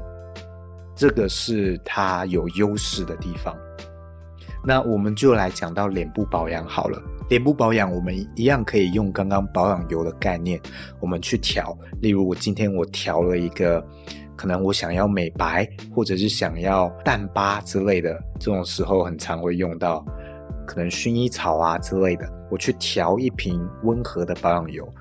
[0.93, 3.55] 这个是它有优势的地方。
[4.65, 10.59] 那我们就来讲到脸部保养好了，脸部保养我们一样可以用刚刚保养油的概念，
[10.99, 13.83] 我们去调，例如我今天我调了一个。
[14.35, 20.03] 可能我想要美白，或者是想要淡疤之类的，这种时候很常会用到，
[20.65, 22.27] 可能薰衣草啊之类的。
[22.49, 24.91] 我去调一瓶温和的保养油，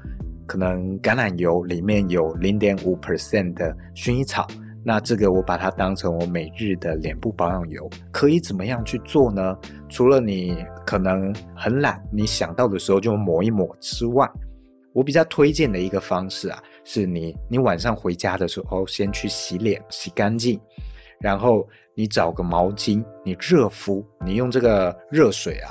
[0.47, 4.47] 可能橄榄油里面有零点五 percent 的薰衣草，
[4.85, 9.57] 那这个我把它当成我每日的脸部保养油，可以怎么样去做呢？
[9.89, 14.29] 除了你可能很懒，你想到的时候就抹一抹之外，
[14.93, 16.63] 我比较推荐的一个方式啊。
[16.85, 20.61] 是你，你晚上回家的时候，先去洗脸，洗干净，
[21.21, 21.65] 然后
[21.95, 25.71] 你找个毛巾，你热敷，你用这个热水啊，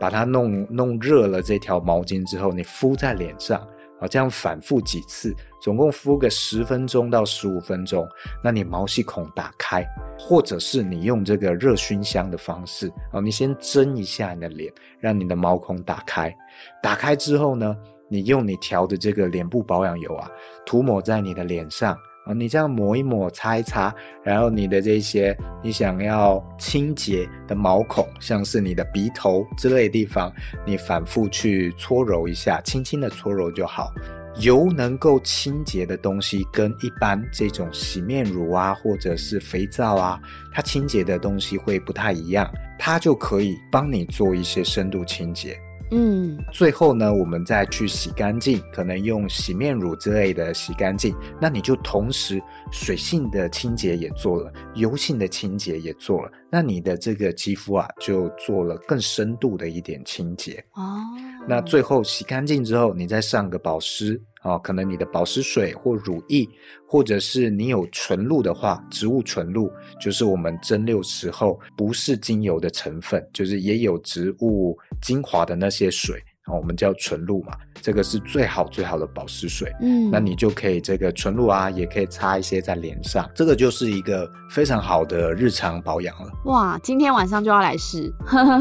[0.00, 3.60] 把它弄弄热了这条毛巾之后，你敷在脸上，
[4.00, 8.08] 啊，这样反复几次，总共敷个十分钟到十五分钟，
[8.42, 9.86] 那你毛细孔打开，
[10.18, 16.34] 或者是你用这个热熏香的方式，啊，你先蒸一下你的脸，让你的毛孔打开，
[16.82, 17.76] 打开之后呢，
[18.08, 20.30] 你用你调的这个脸部保养油啊，
[20.64, 21.92] 涂抹在你的脸上
[22.24, 30.32] 啊，你这样抹一抹，擦一擦，然后你的这些你想要清洁的毛孔，像是你的鼻头之类的地方，
[30.64, 33.92] 你反复去搓揉一下，轻轻的搓揉就好。
[34.36, 40.20] 油能够清洁的东西，跟一般这种洗面乳啊，或者是肥皂啊，
[40.52, 42.48] 它清洁的东西会不太一样，
[42.78, 45.58] 它就可以帮你做一些深度清洁。
[45.90, 60.98] 嗯，最后呢，我们再去洗干净，可能用洗面乳之类的洗干净，那你就同时水性的清洁也做了，油性的清洁也做了，那你的这个肌肤啊，就做了更深度的一点清洁哦。
[61.46, 64.20] 那最后洗干净之后，你再上个保湿。
[64.48, 66.48] 哦，可能你的保湿水或乳液，
[66.86, 69.70] 或者是你有纯露的话，植物纯露
[70.00, 76.22] 就是我们蒸馏时候不是精油的成分，就是也有植物精华的那些水。
[76.50, 79.70] 我们叫纯露嘛，这个是最好最好的保湿水。
[79.82, 86.30] 嗯，那你就可以这个纯露啊，也可以擦一些在脸上，这个就是一个非常好的日常保养了。
[86.44, 88.12] 哇，今天晚上就要来试。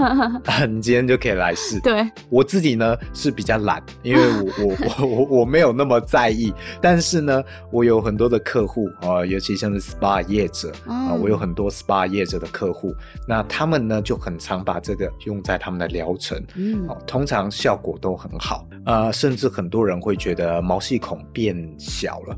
[0.67, 1.79] 你今天就可以来试。
[1.81, 4.75] 对，我自己呢是比较懒，因为我我
[5.05, 12.91] 我我 我没有那么在意，但是呢，我有很多的客户啊，尤其像是 SPA 业者啊，我有很多 SPA 业者的客户，
[13.27, 16.43] 那他们呢就很常把这个用在他们的疗程。
[16.55, 17.67] 嗯，通常效。
[17.67, 22.33] 效果都很好，呃，甚至很多人会觉得毛细孔变小了，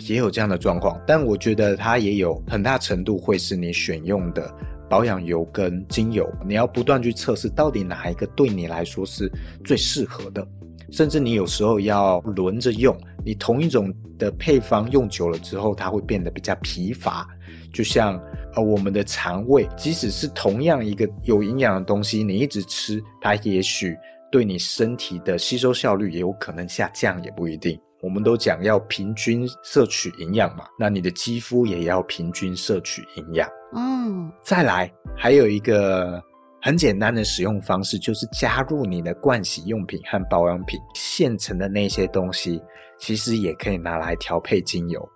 [0.00, 1.00] 也有这样的状况。
[1.06, 4.52] 但我觉得它也有很大程度会是你选用的
[4.88, 9.30] 保养油跟精油，你要不断去测试到底哪一个对你来说是
[9.64, 10.46] 最适合的。
[10.90, 17.26] 甚至你有时候要轮着用，你同一种的配方用久了之后，它会变得比较疲乏。
[17.72, 18.20] 就像
[18.54, 23.96] 呃我们的肠胃，即使是同样一个有营养的东西，你一直吃，它也许。
[24.32, 27.78] 对你身体的吸收效率也有可能下降，也不一定。
[28.04, 33.48] 我们都讲要平均摄取营养嘛，那你的肌肤也要平均摄取营养。
[33.74, 36.22] 嗯，再来还有一个
[36.60, 42.60] 很简单的使用方式，就是加入你的盥洗用品和保养品现成的那些东西，
[42.98, 45.08] 其实也可以拿来调配精油。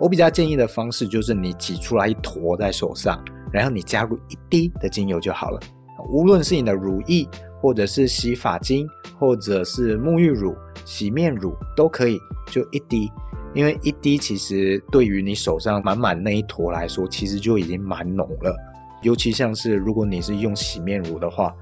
[0.00, 3.22] 我比较建议的方式就是你挤出来一坨在手上，
[3.52, 5.60] 然后你加入一滴的精油就好了。
[6.10, 7.28] 无论是你的乳液，
[7.62, 8.86] 或者是洗发精，
[9.18, 10.54] 或者是沐浴乳、
[10.84, 13.08] 洗面乳都可以，就一滴，
[13.54, 18.54] 因为一滴其实对于你手上满满那一坨来说，其实就已经蛮浓了。
[19.02, 21.54] 尤其像是如果你是用洗面乳的话，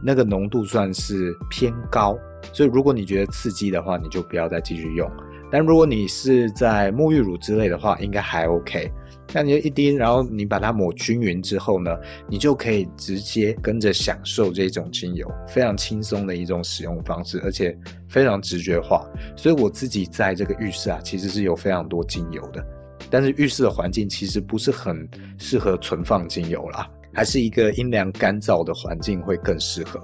[0.00, 2.16] 那个浓度算是偏高，
[2.52, 5.10] 所以如果你觉得刺激的话，你就不要再继续用。
[5.50, 8.92] 但如果你是在沐浴乳之类的话，应该还 OK。
[9.32, 11.96] 那你就一滴，然后你把它抹均匀之后呢，
[12.28, 17.76] 你就可以直接跟着享受这种精油，非常轻松的一种使用方式，而且
[18.08, 19.06] 非常直觉化。
[19.36, 22.64] 所以我自己在这个浴室啊，其实是有非常多精油的，
[23.10, 30.00] 但是浴室的环境其实不是很适合存放精油啦，还是一个阴凉干燥的环境会更适合。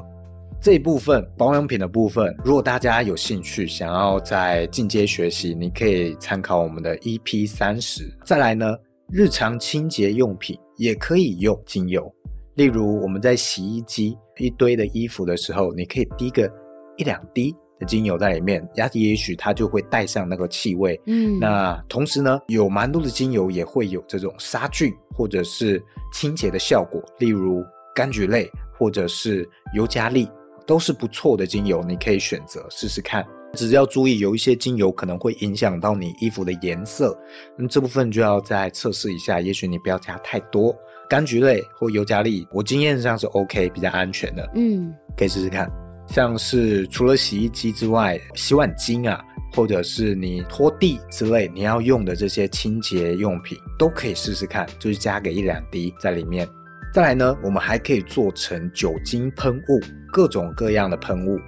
[0.60, 8.10] 这一部分保养品的部分，如果大家有兴趣想要再进阶学习，你可以参考我们的 EP 三十。
[8.24, 8.74] 再来呢，
[9.10, 12.12] 日常清洁用品也可以用精油，
[12.54, 16.50] 例如我们在洗衣机一堆的衣服的时候，你可以滴个
[16.96, 21.00] 一两滴的精油在里面，也也许它就会带上那个气味。
[21.06, 25.82] 嗯，那同时呢，有蛮多的精油也会有这种杀菌或者是
[26.12, 27.62] 清洁的效果，例如
[27.94, 30.28] 柑橘类或者是尤加利，
[30.66, 33.24] 都是不错的精油，你可以选择试试看。
[33.54, 37.16] 只要注意，有一些精油可能会影响到你衣服的颜色，
[37.56, 39.40] 那这部分就要再测试一下。
[39.40, 40.76] 也许你不要加太多
[41.08, 44.50] 柑橘类或尤加利，我经验上是 OK，比较安全的。
[44.54, 45.70] 嗯，可以试试看。
[46.06, 49.24] 像是除了洗衣机之外，洗碗巾啊，
[49.54, 56.46] 或者是你拖地之类你要用的这些清洁用品，都可以试试看，就是加个一两滴在里面。
[56.92, 59.80] 再来呢，我们还可以做成酒精喷雾，
[60.12, 61.38] 各种各样的喷雾。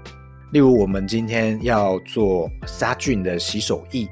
[0.53, 4.09] 例如，我们今天要做杀菌的洗手液，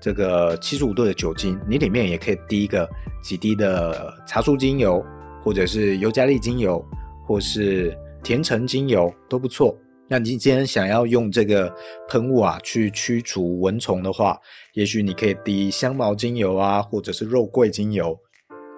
[0.00, 2.88] 这个七十五度的酒精，你里面也可以滴一个
[3.22, 5.04] 几滴的茶树精油，
[5.42, 6.82] 或者是尤加利精油，
[7.26, 9.76] 或是甜橙精油都不错。
[10.08, 11.72] 那你今天想要用这个
[12.08, 14.38] 喷雾啊去驱除蚊虫的话，
[14.72, 18.16] 也许你可以滴香茅精油啊，或者是肉桂精油。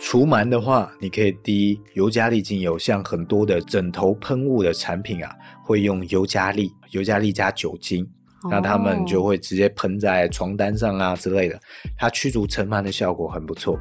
[0.01, 8.09] 除螨的话，你可以滴尤加利精油，像很多的枕头喷雾的产品啊，会用尤加利，尤加利加酒精，
[8.51, 11.61] 那他们就会直接喷在床单上啊之类的，
[11.97, 13.78] 它驱逐尘螨的效果很不错。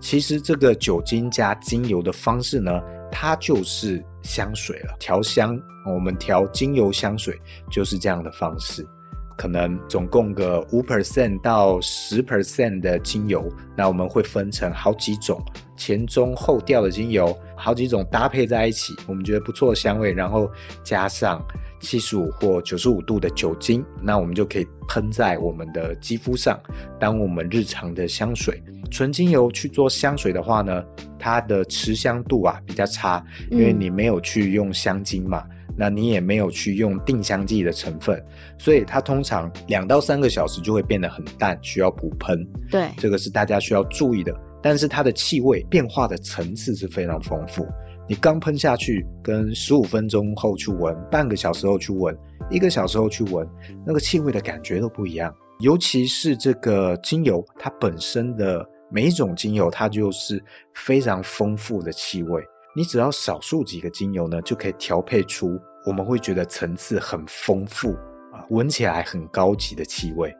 [0.00, 7.38] 其实这个酒精加精油的方式呢，它就是香水了，调香，我们调精油香水
[7.70, 8.86] 就是这样的方式。
[9.34, 15.42] 可能总共个五 percent 到十 percent 的精油，那我们会分成好几种
[15.76, 20.48] 前中后调的精油，好几种搭配在一起，我们觉得不错的香味，然后
[20.84, 21.42] 加上
[21.82, 26.58] 七十五或九十五度的酒精，那我们就可以喷在我们的肌肤上，
[26.98, 28.62] 当我们日常的香水。
[28.90, 30.84] 纯精油去做香水的话呢，
[31.18, 35.44] 它的持香度啊比较差，因为你没有去用香精嘛。
[35.74, 38.22] 那你也没有去用定香剂的成分，
[38.58, 42.46] 所以它通常两到三个小时就会变得很淡，需要补喷。
[42.70, 44.38] 对，这个是大家需要注意的。
[44.62, 47.66] 但是它的气味变化的层次是非常丰富。
[48.08, 52.16] 你刚喷下去，跟十五分钟后去闻，半个小时后去闻，
[52.50, 53.48] 一个小时后去闻，
[53.86, 55.34] 那个气味的感觉都不一样。
[55.60, 60.42] 尤其是这个精油，它本身的每一种精油，它就是
[60.74, 62.42] 非常丰富的气味。
[62.74, 67.92] 你只要少数几个精油呢，就可以调配出我们会觉得层次很丰富
[68.32, 70.34] 啊，闻起来很高级的气味。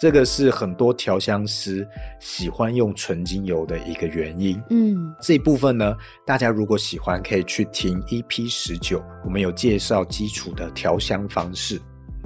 [0.00, 1.86] 这个是很多调香师
[2.20, 4.58] 喜欢用纯精油的一个原因。
[4.70, 5.94] 嗯，这一部分呢，
[6.24, 11.78] 大家如果喜欢，可以去听 EP 十九，我们有介绍基础的调香方式。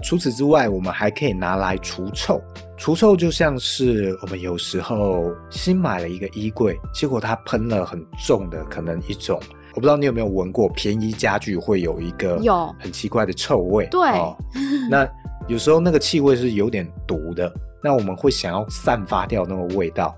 [0.05, 2.41] 除此之外，我们还可以拿来除臭。
[2.77, 9.41] 除臭就像是我们有时候新买了一个衣柜，结果它喷了很重的，可能一种，
[9.75, 13.87] 我不知道你有没有闻过，便宜家具会有一个有很奇怪的臭味。
[13.91, 14.37] 对，哦，
[14.91, 15.09] 那。
[15.47, 17.53] 有时候那个气味是有点毒的，
[17.83, 20.17] 那我们会想要散发掉那个味道，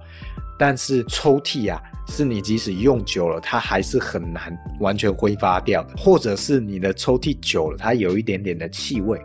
[0.57, 9.21] 但是抽屉啊，是你即使用久了，它还是很难完全挥发掉的，或者是你的抽屉久了，它有一点点的气味，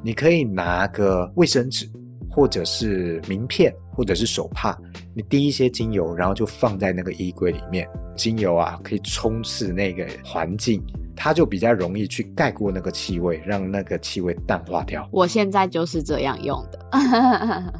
[0.00, 1.90] 你可以拿个卫生纸，
[2.36, 4.76] 或者是名片，或者是手帕，
[5.14, 10.84] 你滴一些精油，然后就放在那个衣柜里面，精油啊可以充斥那个环境。
[11.16, 15.08] 它就比较容易去盖过那个气味，让那个气味淡化掉。
[15.10, 16.78] 我现在就是这样用的，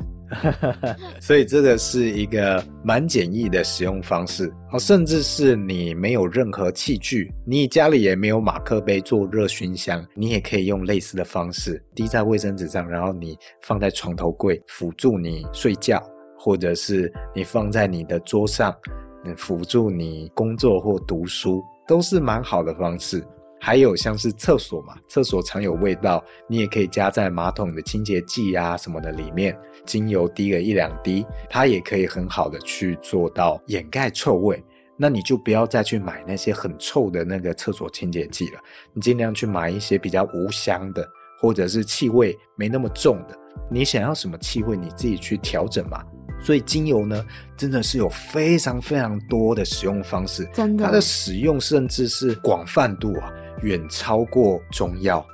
[1.20, 4.52] 所以这个是一个蛮简易的使用方式。
[4.72, 16.02] 哦，甚至是你没有任何器具，你家里也没有马克杯做热熏香，你也可以用类似的方式滴在卫生纸上，然后你放在床头柜辅助你睡觉，
[16.38, 18.74] 或者是你放在你的桌上，
[19.36, 21.62] 辅助你工作或读书。
[21.88, 23.24] 都是蛮好的方式，
[23.60, 34.62] 还有像是厕所嘛，厕所常有味道，你也可以加在马桶的清洁剂啊什么的里面，精油滴个一两滴，它也可以很好的去做到掩盖臭味。
[34.98, 38.60] 那你就不要再去买那些很臭的那个厕所清洁剂了，
[38.94, 41.06] 你尽量去买一些比较无香的，
[41.38, 43.38] 或者是气味没那么重的。
[43.70, 46.02] 你想要什么气味，你自己去调整嘛。
[46.40, 47.24] 所以精油呢，
[47.56, 53.32] 真的是有非常非常多的使用方式，真的，它的使用甚至是广泛度啊，
[53.62, 55.24] 远超过中药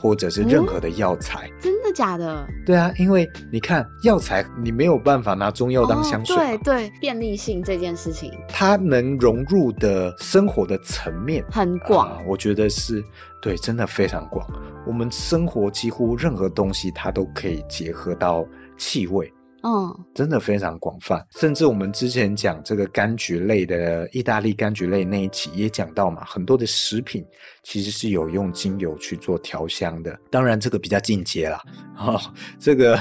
[0.00, 1.50] 或者是任何的药材。
[1.60, 2.46] 真的假的？
[2.64, 6.36] 对啊，因为你看药材，你没有办法拿中药当香水。
[6.36, 13.02] 对对，便利性这件事情，它能融入的生活的层面很广，呃，我觉得是
[13.40, 14.46] 对，真的非常广。
[14.86, 18.46] 我们生活几乎任何东西，它都可以结合到
[18.76, 19.32] 气味。
[19.66, 27.26] 嗯，真的非常广泛，甚至我们之前讲这个柑橘类的意大利柑橘类那一期也讲到嘛，很多的食品
[27.64, 30.16] 其实是有用精油去做调香的。
[30.30, 31.60] 当然这个比较进阶啦，
[31.98, 32.20] 哦，
[32.60, 32.96] 这个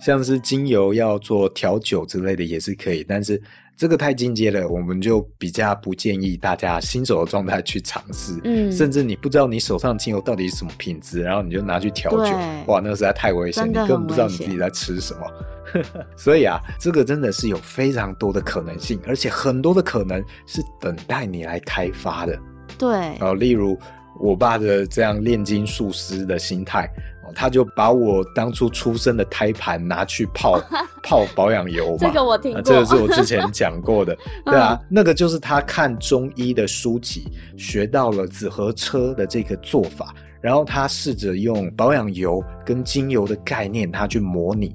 [0.00, 3.42] 像是精油要做调酒之类的也是可以，但是
[3.76, 8.40] 这个太进阶了，我们就比较不建议大家新手的状态去尝试。
[8.44, 12.30] 嗯，甚至你不知道你手上精油到底是什么品质，然后你就拿去调酒，
[12.68, 15.26] 哇，那个实在太危险，你根本不知道你自己在吃什么。
[16.16, 22.38] 所以啊，这个真的是有非常多的可能性，而且很多的可能是等待你来开发的。
[22.78, 23.78] 对，哦，例如
[24.20, 26.90] 我爸的这样炼金术师的心态，
[27.34, 30.60] 他就把我当初出生的胎盘拿去泡
[31.02, 31.98] 泡保养油嘛。
[31.98, 34.16] 这个我听过，这个是我之前讲过的。
[34.46, 44.74] 对啊，那个就是他看中医的书籍，学到了紫河车的这个做法，然后他试着用保养油跟精油的概念，他去模拟。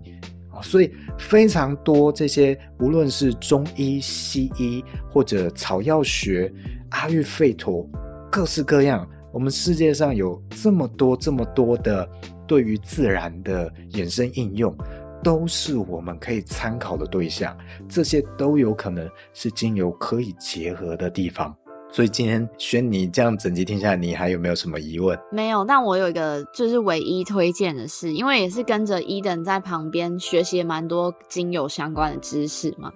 [0.62, 6.52] 所以非常多这些，无论是中医、西医或者草药学、
[6.90, 7.86] 阿育吠陀，
[8.32, 12.08] 各式各样，我们世界上有这么多这么多的
[12.48, 14.76] 对于自然的衍生应用，
[15.24, 17.58] 都是我们可以参考的对象。
[17.88, 21.56] 这些都有可能是精油可以结合的地方。
[21.92, 25.20] 所以今天轩，你这样整集听下来，你还有没有什么疑问？
[25.30, 32.92] 没有，但我有一个就是唯一推荐的是，因为也是跟着伊登在旁边学习蛮多精油相关的知识嘛。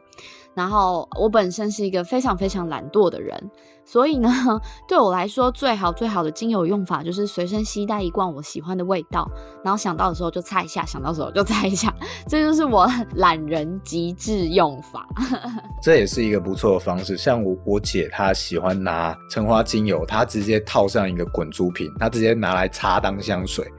[0.54, 3.52] 然后我本身是一个非常非常懒惰的人，
[3.86, 4.30] 所以呢，
[4.88, 9.30] 对我来说最好最好的精油用法就是随身携带一罐我喜欢的味道，
[9.64, 11.94] 然后想到的时候就擦一下，想到时候就擦一下，
[12.28, 15.08] 这就是我懒人极致用法。
[15.82, 17.16] 这也是一个不错的方式。
[17.16, 23.72] 像我我姐她喜欢拿橙花精油，她直接套上一个滚珠瓶，她直接拿来擦当香水。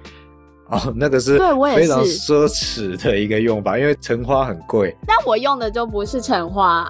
[0.71, 1.39] 哦，那个是
[1.75, 4.95] 非常奢侈的一个用法，因为橙花很贵。
[5.07, 6.89] 但我用的就不是橙花，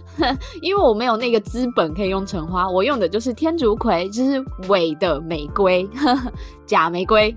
[0.60, 5.88] 因为我没有那个资本可以用橙花，我用的就是天竺葵，就是伪的玫瑰，
[6.66, 7.34] 假玫瑰，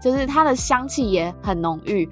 [0.00, 2.08] 就是它的香气也很浓郁，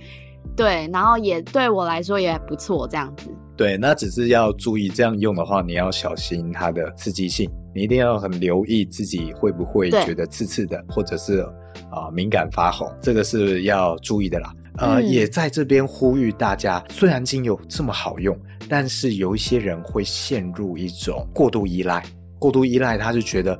[0.56, 3.30] 对，然后也对我来说也不错，这样子。
[3.56, 11.46] 对，那只是要注意，这样用的话，你要小心它的刺激性，你一定要很留意自己会不会觉得刺刺的，或者是
[11.90, 14.54] 啊、呃、敏感发红，这个是要注意的啦。
[14.78, 22.02] 呃，嗯、也在这边呼吁大家，虽然精油这么好用，但是有一些人会陷入一种过度依赖，
[22.38, 23.58] 过度依赖他就觉得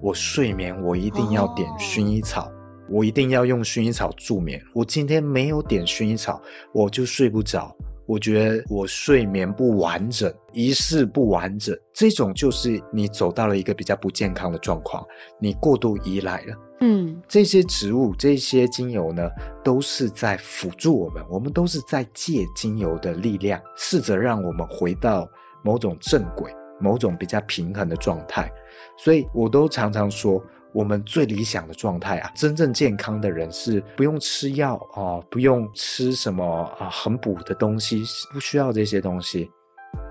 [0.00, 2.52] 我睡眠我一定要点薰衣草，哦、
[2.90, 6.40] 我一定要用薰衣草助眠，我今天没有点薰衣草
[6.72, 7.74] 我就睡不着。
[8.04, 15.02] 我觉得我睡眠不完整，仪式不完整，这种就是你走到了一个比较不健康的状况，
[15.40, 16.54] 你过度依赖了。
[16.82, 19.30] 嗯，这些植物、这些精油呢，
[19.64, 25.26] 都是在辅助我们，我们都是在借精油的力量，试着让我们回到
[25.62, 28.52] 某种正轨、某种比较平衡的状态。
[28.98, 30.42] 所以我都常常说。
[30.74, 36.42] 我们最理想的状态啊，真正健康的人是不用吃药啊，不用吃什么
[36.78, 38.02] 啊很补的东西，
[38.32, 39.50] 不需要这些东西，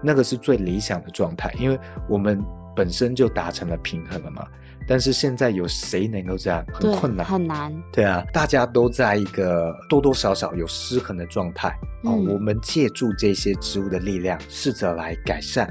[0.04, 2.40] 那个是最理想的状态，因为我们
[2.76, 4.46] 本身就达成了平衡了嘛。
[4.88, 6.66] 但是现在有谁能够这样？
[6.74, 7.74] 很困难，很难。
[7.92, 11.70] 对啊，大家都在一个多多少少有失衡的状态
[12.04, 12.12] 啊。
[12.12, 15.68] 我们借助这些植物的力量，试着来改善。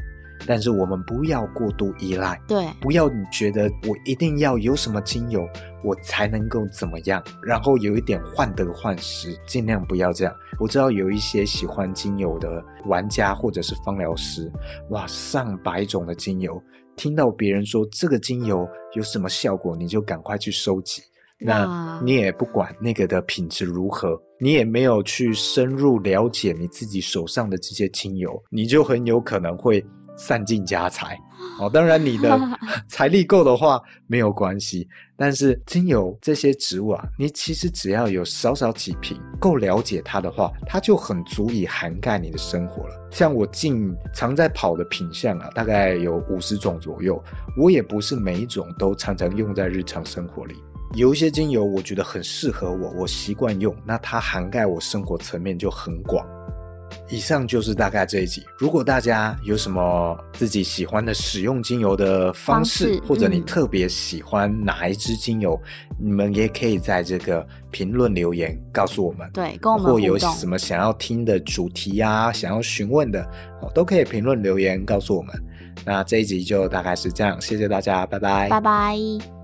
[0.47, 5.47] 但是我们不要过度依赖，对，不要你觉得我一定要有什么精油，
[5.85, 10.35] 我才能够怎么样，然后有一点患得患失，尽量不要这样。
[10.59, 14.51] 我知道有一些喜欢精油的玩家或者是芳疗师，
[14.89, 16.61] 哇，上百种的精油，
[17.01, 21.01] 听到别人说这个精油有什么效果，你就赶快去收集，
[21.39, 29.83] 那你也不管那个的品质如何，你也没有去深入了解你自己手上的这些精油，你就很有可能会。
[30.17, 31.19] 散尽家财
[31.59, 32.39] 哦，当然你的
[32.89, 43.09] 财力够的话没有关系，但是精油这些植物啊，你其实只要有少少几瓶，够了解它的话，它就很足以涵盖你的生活了。
[43.11, 47.23] 像我近常在跑的品相啊，大概有五十种左右，
[47.57, 50.55] 我也不是每一种都常常用在日常生活里。
[50.95, 56.27] 有一些精油我觉得很适合我，我习惯用，那它涵盖我生活层面就很广。
[57.09, 58.45] 以上就是大概这一集。
[58.59, 65.61] 如果大家有什么自己喜欢的使用精油的方式，方式或者你特别喜欢哪一支精油，
[65.91, 69.28] 嗯、你们也可以在这个评论留言告诉我们。
[69.32, 70.01] 对，跟我们互动。
[70.01, 73.24] 或有什么想要听的主题啊，想要询问的，
[73.74, 75.34] 都可以评论留言告诉我们。
[75.84, 79.39] 那这一集就大概是这样，谢谢大家，拜拜，拜拜。